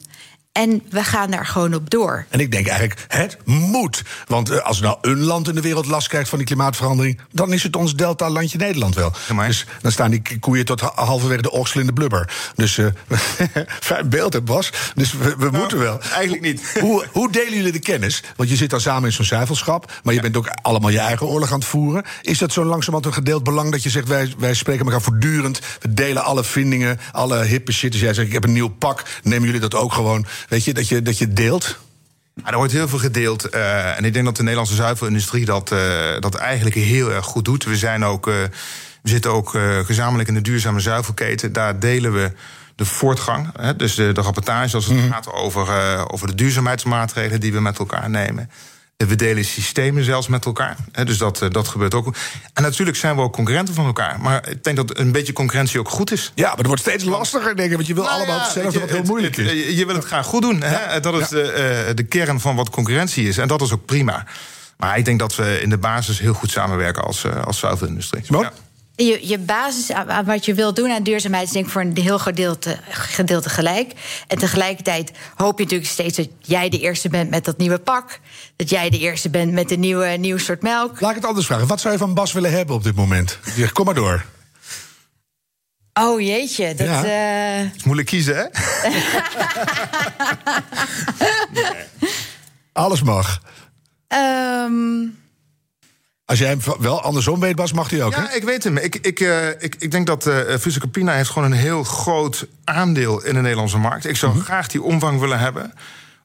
En 0.60 0.82
we 0.90 1.04
gaan 1.04 1.32
daar 1.32 1.46
gewoon 1.46 1.74
op 1.74 1.90
door. 1.90 2.26
En 2.30 2.40
ik 2.40 2.52
denk 2.52 2.68
eigenlijk, 2.68 3.06
het 3.08 3.38
moet. 3.46 4.04
Want 4.28 4.52
uh, 4.52 4.58
als 4.58 4.80
nou 4.80 4.98
een 5.02 5.20
land 5.20 5.48
in 5.48 5.56
de 5.56 5.62
wereld 5.62 5.86
last 5.86 6.08
krijgt 6.08 6.30
van 6.30 6.38
die 6.38 6.48
klimaatverandering... 6.48 7.20
dan 7.32 7.54
is 7.54 7.64
het 7.64 7.76
ons 7.76 7.96
delta-landje 7.96 8.58
Nederland 8.58 8.96
wel. 8.96 9.14
Ja, 9.28 9.48
dus 9.48 9.66
dan 9.82 9.92
staan 9.92 10.12
die 10.12 10.40
koeien 10.40 10.66
tot 10.66 10.82
halverwege 10.82 11.42
de 11.42 11.52
oksel 11.52 11.80
in 11.80 11.86
de 11.86 11.94
blubber. 11.94 12.34
Dus 12.56 12.78
uh, 12.78 12.88
fijn 13.80 14.10
beeld, 14.10 14.34
hè, 14.34 14.42
Bas? 14.42 14.72
Dus 14.96 15.12
we, 15.12 15.36
we 15.38 15.46
nou, 15.46 15.58
moeten 15.58 15.80
wel. 15.80 16.02
Eigenlijk 16.02 16.42
niet. 16.42 16.80
Hoe, 16.80 17.06
hoe, 17.12 17.32
delen 17.32 17.54
jullie 17.54 17.72
de 17.72 17.80
kennis? 17.80 18.24
Want 18.36 18.50
je 18.50 18.56
zit 18.56 18.70
dan 18.70 18.82
samen 18.82 19.10
in 19.10 19.14
zo'n 19.16 19.26
zuivelschap... 19.26 19.86
maar 20.04 20.14
je 20.14 20.22
ja. 20.22 20.30
bent 20.30 20.38
ook 20.38 20.50
allemaal 20.62 20.92
je 20.92 21.00
eigen 21.00 21.28
oorlog 21.28 21.52
aan 21.52 21.60
het 21.60 21.68
voeren. 21.68 22.04
Is 22.22 22.38
dat 22.38 22.52
zo 22.52 22.64
langzamerhand 22.64 23.06
een 23.06 23.24
gedeeld 23.24 23.44
belang 23.44 23.72
dat 23.72 23.84
je 23.84 23.90
zegt... 23.90 24.08
wij, 24.08 24.34
wij 24.38 24.54
spreken 24.54 24.86
elkaar 24.86 25.02
voortdurend, 25.02 25.60
we 25.80 25.94
delen 25.94 26.24
alle 26.24 26.44
vindingen... 26.44 27.00
alle 27.12 27.44
hippe 27.44 27.72
shit. 27.72 27.92
Dus 27.92 28.02
jij 28.02 28.14
zegt, 28.14 28.28
ik 28.28 28.34
heb 28.34 28.44
een 28.44 28.54
nieuw 28.54 28.70
pak, 28.70 29.04
nemen 29.24 29.46
jullie 29.46 29.62
dat 29.62 29.76
ook 29.76 29.94
gewoon... 29.94 30.26
Weet 30.50 30.64
je, 30.64 30.74
dat 30.74 30.88
je, 30.88 31.02
dat 31.02 31.18
je 31.18 31.34
deelt? 31.34 31.80
Ja, 32.34 32.52
er 32.52 32.58
wordt 32.58 32.72
heel 32.72 32.88
veel 32.88 33.00
gedeeld. 33.00 33.56
Uh, 33.56 33.98
en 33.98 34.06
ik 34.06 34.14
denk 34.14 34.26
dat 34.26 34.36
de 34.36 34.42
Nederlandse 34.42 34.76
zuivelindustrie 34.76 35.46
dat, 35.46 35.72
uh, 35.72 35.80
dat 36.20 36.36
eigenlijk 36.36 36.76
heel 36.76 37.12
erg 37.12 37.26
goed 37.26 37.46
doet. 37.46 37.64
We, 37.64 37.78
zijn 37.78 38.06
ook, 38.06 38.28
uh, 38.28 38.34
we 39.02 39.10
zitten 39.10 39.32
ook 39.32 39.50
gezamenlijk 39.86 40.30
in 40.30 40.36
de 40.36 40.42
duurzame 40.42 40.80
zuivelketen. 40.80 41.54
Daar 41.54 41.80
delen 41.80 42.14
we 42.14 42.32
de 42.76 42.86
voortgang. 42.86 43.50
Hè, 43.60 43.76
dus 43.76 43.96
de, 43.96 44.12
de 44.12 44.22
rapportage 44.22 44.76
als 44.76 44.86
het 44.86 44.96
mm. 44.96 45.12
gaat 45.12 45.32
over, 45.32 45.68
over 46.12 46.28
de 46.28 46.36
duurzaamheidsmaatregelen 46.36 47.40
die 47.40 47.54
we 47.54 47.60
met 47.60 47.80
elkaar 47.80 48.10
nemen. 48.10 48.50
We 49.08 49.16
delen 49.16 49.46
systemen 49.46 50.04
zelfs 50.04 50.28
met 50.28 50.46
elkaar. 50.46 50.78
dus 51.04 51.18
dat, 51.18 51.46
dat 51.50 51.68
gebeurt 51.68 51.94
ook. 51.94 52.16
En 52.54 52.64
natuurlijk 52.64 52.98
zijn 52.98 53.16
we 53.16 53.22
ook 53.22 53.34
concurrenten 53.34 53.74
van 53.74 53.86
elkaar. 53.86 54.20
Maar 54.22 54.50
ik 54.50 54.64
denk 54.64 54.76
dat 54.76 54.98
een 54.98 55.12
beetje 55.12 55.34
concurrentie 55.34 55.80
ook 55.80 55.90
goed 55.90 56.12
is. 56.12 56.32
Ja, 56.36 56.48
maar 56.48 56.58
het 56.58 56.66
wordt 56.66 56.82
steeds 56.82 57.04
lastiger, 57.04 57.56
denk 57.56 57.70
ik. 57.70 57.76
Want 57.76 57.88
je 57.88 57.94
wil 57.94 58.04
nou 58.04 58.16
allemaal 58.16 58.36
ja, 58.36 58.44
hetzelfde, 58.44 58.80
wat 58.80 58.90
heel 58.90 59.04
moeilijk 59.04 59.36
het, 59.36 59.46
is. 59.46 59.78
Je 59.78 59.86
wil 59.86 59.96
het 59.96 60.06
graag 60.06 60.26
goed 60.26 60.42
doen. 60.42 60.58
Ja. 60.58 60.66
Hè? 60.66 61.00
Dat 61.00 61.22
is 61.22 61.28
de, 61.28 61.86
uh, 61.88 61.96
de 61.96 62.04
kern 62.04 62.40
van 62.40 62.56
wat 62.56 62.70
concurrentie 62.70 63.28
is. 63.28 63.38
En 63.38 63.48
dat 63.48 63.62
is 63.62 63.72
ook 63.72 63.86
prima. 63.86 64.26
Maar 64.78 64.98
ik 64.98 65.06
denk 65.06 65.20
dat 65.20 65.36
we 65.36 65.62
in 65.62 65.70
de 65.70 65.78
basis 65.78 66.20
heel 66.20 66.34
goed 66.34 66.52
samenwerken 66.52 67.04
als, 67.04 67.26
als 67.44 67.60
zuivelindustrie. 67.60 68.24
Je, 69.06 69.28
je 69.28 69.38
basis 69.38 69.92
aan 69.92 70.26
wat 70.26 70.46
je 70.46 70.54
wilt 70.54 70.76
doen 70.76 70.92
aan 70.92 71.04
duurzaamheid 71.04 71.48
is 71.48 71.52
denk 71.52 71.66
ik 71.66 71.72
voor 71.72 71.82
een 71.82 71.98
heel 71.98 72.20
gedeelte, 72.20 72.78
gedeelte 72.90 73.50
gelijk. 73.50 73.94
En 74.28 74.38
tegelijkertijd 74.38 75.12
hoop 75.36 75.58
je 75.58 75.64
natuurlijk 75.64 75.92
steeds 75.92 76.18
dat 76.18 76.28
jij 76.40 76.70
de 76.70 76.80
eerste 76.80 77.10
bent 77.10 77.30
met 77.30 77.46
dat 77.46 77.58
nieuwe 77.58 77.80
pak. 77.80 78.20
Dat 78.56 78.70
jij 78.70 78.90
de 78.90 79.00
eerste 79.00 79.30
bent 79.30 79.52
met 79.52 79.72
een 79.72 79.80
nieuwe, 79.80 80.06
nieuw 80.06 80.38
soort 80.38 80.62
melk. 80.62 81.02
Laat 81.02 81.10
ik 81.10 81.16
het 81.16 81.26
anders 81.26 81.46
vragen. 81.46 81.68
Wat 81.68 81.80
zou 81.80 81.94
je 81.94 82.00
van 82.00 82.14
Bas 82.14 82.34
willen 82.34 82.52
hebben 82.52 82.76
op 82.76 82.84
dit 82.84 82.96
moment? 82.96 83.40
Kom 83.74 83.86
maar 83.86 83.94
door. 83.94 84.26
Oh 85.94 86.22
jeetje, 86.22 86.76
dat 86.76 86.88
ja. 86.88 87.06
uh... 87.06 87.76
is 87.76 87.84
moeilijk 87.84 88.08
kiezen, 88.08 88.36
hè? 88.36 88.44
nee. 91.52 91.74
Alles 92.74 93.02
mag. 93.02 93.42
Um... 94.08 95.19
Als 96.30 96.40
jij 96.40 96.48
hem 96.48 96.60
wel 96.80 97.02
andersom 97.02 97.40
weet, 97.40 97.56
Bas, 97.56 97.74
mag 97.74 97.90
hij 97.90 98.04
ook. 98.04 98.14
Ja, 98.14 98.28
hè? 98.28 98.36
ik 98.36 98.44
weet 98.44 98.64
hem. 98.64 98.78
Ik, 98.78 98.96
ik, 98.96 99.20
uh, 99.20 99.48
ik, 99.48 99.76
ik 99.80 99.92
denk 99.92 100.08
dat 100.08 100.28
uh, 100.28 100.34
heeft 101.06 101.30
gewoon 101.30 101.52
een 101.52 101.58
heel 101.58 101.84
groot 101.84 102.48
aandeel 102.64 103.24
in 103.24 103.34
de 103.34 103.42
Nederlandse 103.42 103.78
markt. 103.78 104.06
Ik 104.06 104.16
zou 104.16 104.32
mm 104.32 104.38
-hmm. 104.38 104.48
graag 104.48 104.68
die 104.68 104.84
omvang 104.84 105.20
willen 105.20 105.40
hebben 105.40 105.74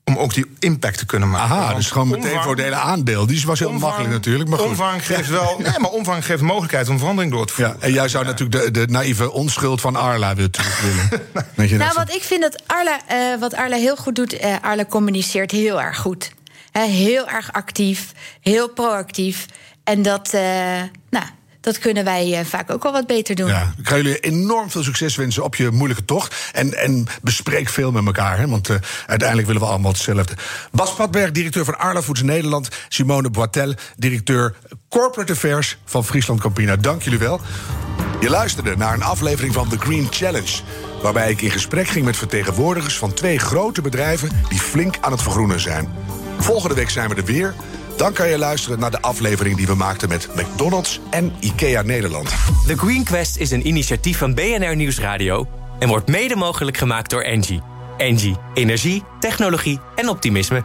om 0.04 0.16
ook 0.16 0.34
die 0.34 0.46
impact 0.58 0.98
te 0.98 1.06
kunnen 1.06 1.30
maken. 1.30 1.56
Aha, 1.56 1.74
dus 1.74 1.90
gewoon 1.90 2.08
meteen 2.08 2.42
voor 2.42 2.52
het 2.52 2.62
hele 2.62 2.74
aandeel. 2.74 3.26
Die 3.26 3.46
was 3.46 3.58
heel 3.58 3.68
omvang, 3.68 3.86
makkelijk 3.86 4.12
natuurlijk. 4.12 4.50
Maar 4.50 4.58
goed. 4.58 4.68
Omvang 4.68 5.06
geeft 5.06 5.28
wel. 5.28 5.56
Nee, 5.62 5.78
maar 5.78 5.90
omvang 5.90 6.24
geeft 6.24 6.42
mogelijkheid 6.42 6.88
om 6.88 6.98
verandering 6.98 7.32
door 7.32 7.46
te 7.46 7.52
voeren. 7.52 7.76
Ja, 7.80 7.86
en 7.86 7.92
jij 7.92 8.08
zou 8.08 8.24
ja. 8.24 8.30
natuurlijk 8.30 8.64
de, 8.64 8.70
de 8.70 8.92
naïeve 8.92 9.32
onschuld 9.32 9.80
van 9.80 9.96
Arla 9.96 10.34
willen. 10.34 10.50
willen. 11.54 11.78
nou, 11.78 11.92
wat 11.94 12.14
ik 12.14 12.22
vind 12.22 12.42
dat 12.42 12.62
Arla, 12.66 13.00
uh, 13.12 13.40
wat 13.40 13.54
Arla 13.54 13.76
heel 13.76 13.96
goed 13.96 14.14
doet, 14.14 14.34
uh, 14.34 14.54
Arla 14.60 14.84
communiceert 14.84 15.50
heel 15.50 15.82
erg 15.82 15.98
goed. 15.98 16.32
Uh, 16.76 16.82
heel 16.82 17.28
erg 17.28 17.52
actief, 17.52 18.12
heel 18.40 18.68
proactief. 18.68 19.46
En 19.84 20.02
dat, 20.02 20.30
uh, 20.34 20.40
nou, 21.10 21.24
dat 21.60 21.78
kunnen 21.78 22.04
wij 22.04 22.38
uh, 22.38 22.44
vaak 22.44 22.70
ook 22.70 22.82
wel 22.82 22.92
wat 22.92 23.06
beter 23.06 23.34
doen. 23.34 23.48
Ja, 23.48 23.74
ik 23.78 23.88
ga 23.88 23.96
jullie 23.96 24.18
enorm 24.18 24.70
veel 24.70 24.82
succes 24.82 25.16
wensen 25.16 25.44
op 25.44 25.54
je 25.54 25.70
moeilijke 25.70 26.04
tocht. 26.04 26.50
En, 26.52 26.74
en 26.74 27.06
bespreek 27.22 27.68
veel 27.68 27.92
met 27.92 28.06
elkaar, 28.06 28.38
hè, 28.38 28.48
want 28.48 28.68
uh, 28.68 28.76
uiteindelijk 29.06 29.48
willen 29.48 29.62
we 29.62 29.68
allemaal 29.68 29.92
hetzelfde. 29.92 30.34
Bas 30.72 30.94
Patberg, 30.94 31.30
directeur 31.30 31.64
van 31.64 31.78
Arla 31.78 32.02
Foods 32.02 32.22
Nederland. 32.22 32.68
Simone 32.88 33.30
Boitel, 33.30 33.74
directeur 33.96 34.54
Corporate 34.88 35.32
Affairs 35.32 35.78
van 35.84 36.04
Friesland 36.04 36.40
Campina. 36.40 36.76
Dank 36.76 37.02
jullie 37.02 37.18
wel. 37.18 37.40
Je 38.20 38.30
luisterde 38.30 38.76
naar 38.76 38.94
een 38.94 39.02
aflevering 39.02 39.54
van 39.54 39.68
The 39.68 39.78
Green 39.78 40.06
Challenge. 40.10 40.60
Waarbij 41.02 41.30
ik 41.30 41.40
in 41.40 41.50
gesprek 41.50 41.88
ging 41.88 42.04
met 42.04 42.16
vertegenwoordigers 42.16 42.98
van 42.98 43.14
twee 43.14 43.38
grote 43.38 43.82
bedrijven 43.82 44.30
die 44.48 44.58
flink 44.58 44.96
aan 45.00 45.12
het 45.12 45.22
vergroenen 45.22 45.60
zijn. 45.60 45.88
Volgende 46.38 46.74
week 46.74 46.90
zijn 46.90 47.08
we 47.08 47.14
er 47.14 47.24
weer. 47.24 47.54
Dan 47.96 48.12
kan 48.12 48.28
je 48.28 48.38
luisteren 48.38 48.78
naar 48.78 48.90
de 48.90 49.00
aflevering 49.00 49.56
die 49.56 49.66
we 49.66 49.74
maakten 49.74 50.08
met 50.08 50.28
McDonald's 50.34 51.00
en 51.10 51.32
IKEA 51.40 51.82
Nederland. 51.82 52.28
The 52.66 52.76
Green 52.76 53.04
Quest 53.04 53.36
is 53.36 53.50
een 53.50 53.66
initiatief 53.66 54.18
van 54.18 54.34
BNR 54.34 54.76
Nieuwsradio 54.76 55.46
en 55.78 55.88
wordt 55.88 56.08
mede 56.08 56.36
mogelijk 56.36 56.76
gemaakt 56.76 57.10
door 57.10 57.22
Engie. 57.22 57.60
Engie, 57.96 58.36
energie, 58.54 59.02
technologie 59.20 59.80
en 59.94 60.08
optimisme. 60.08 60.64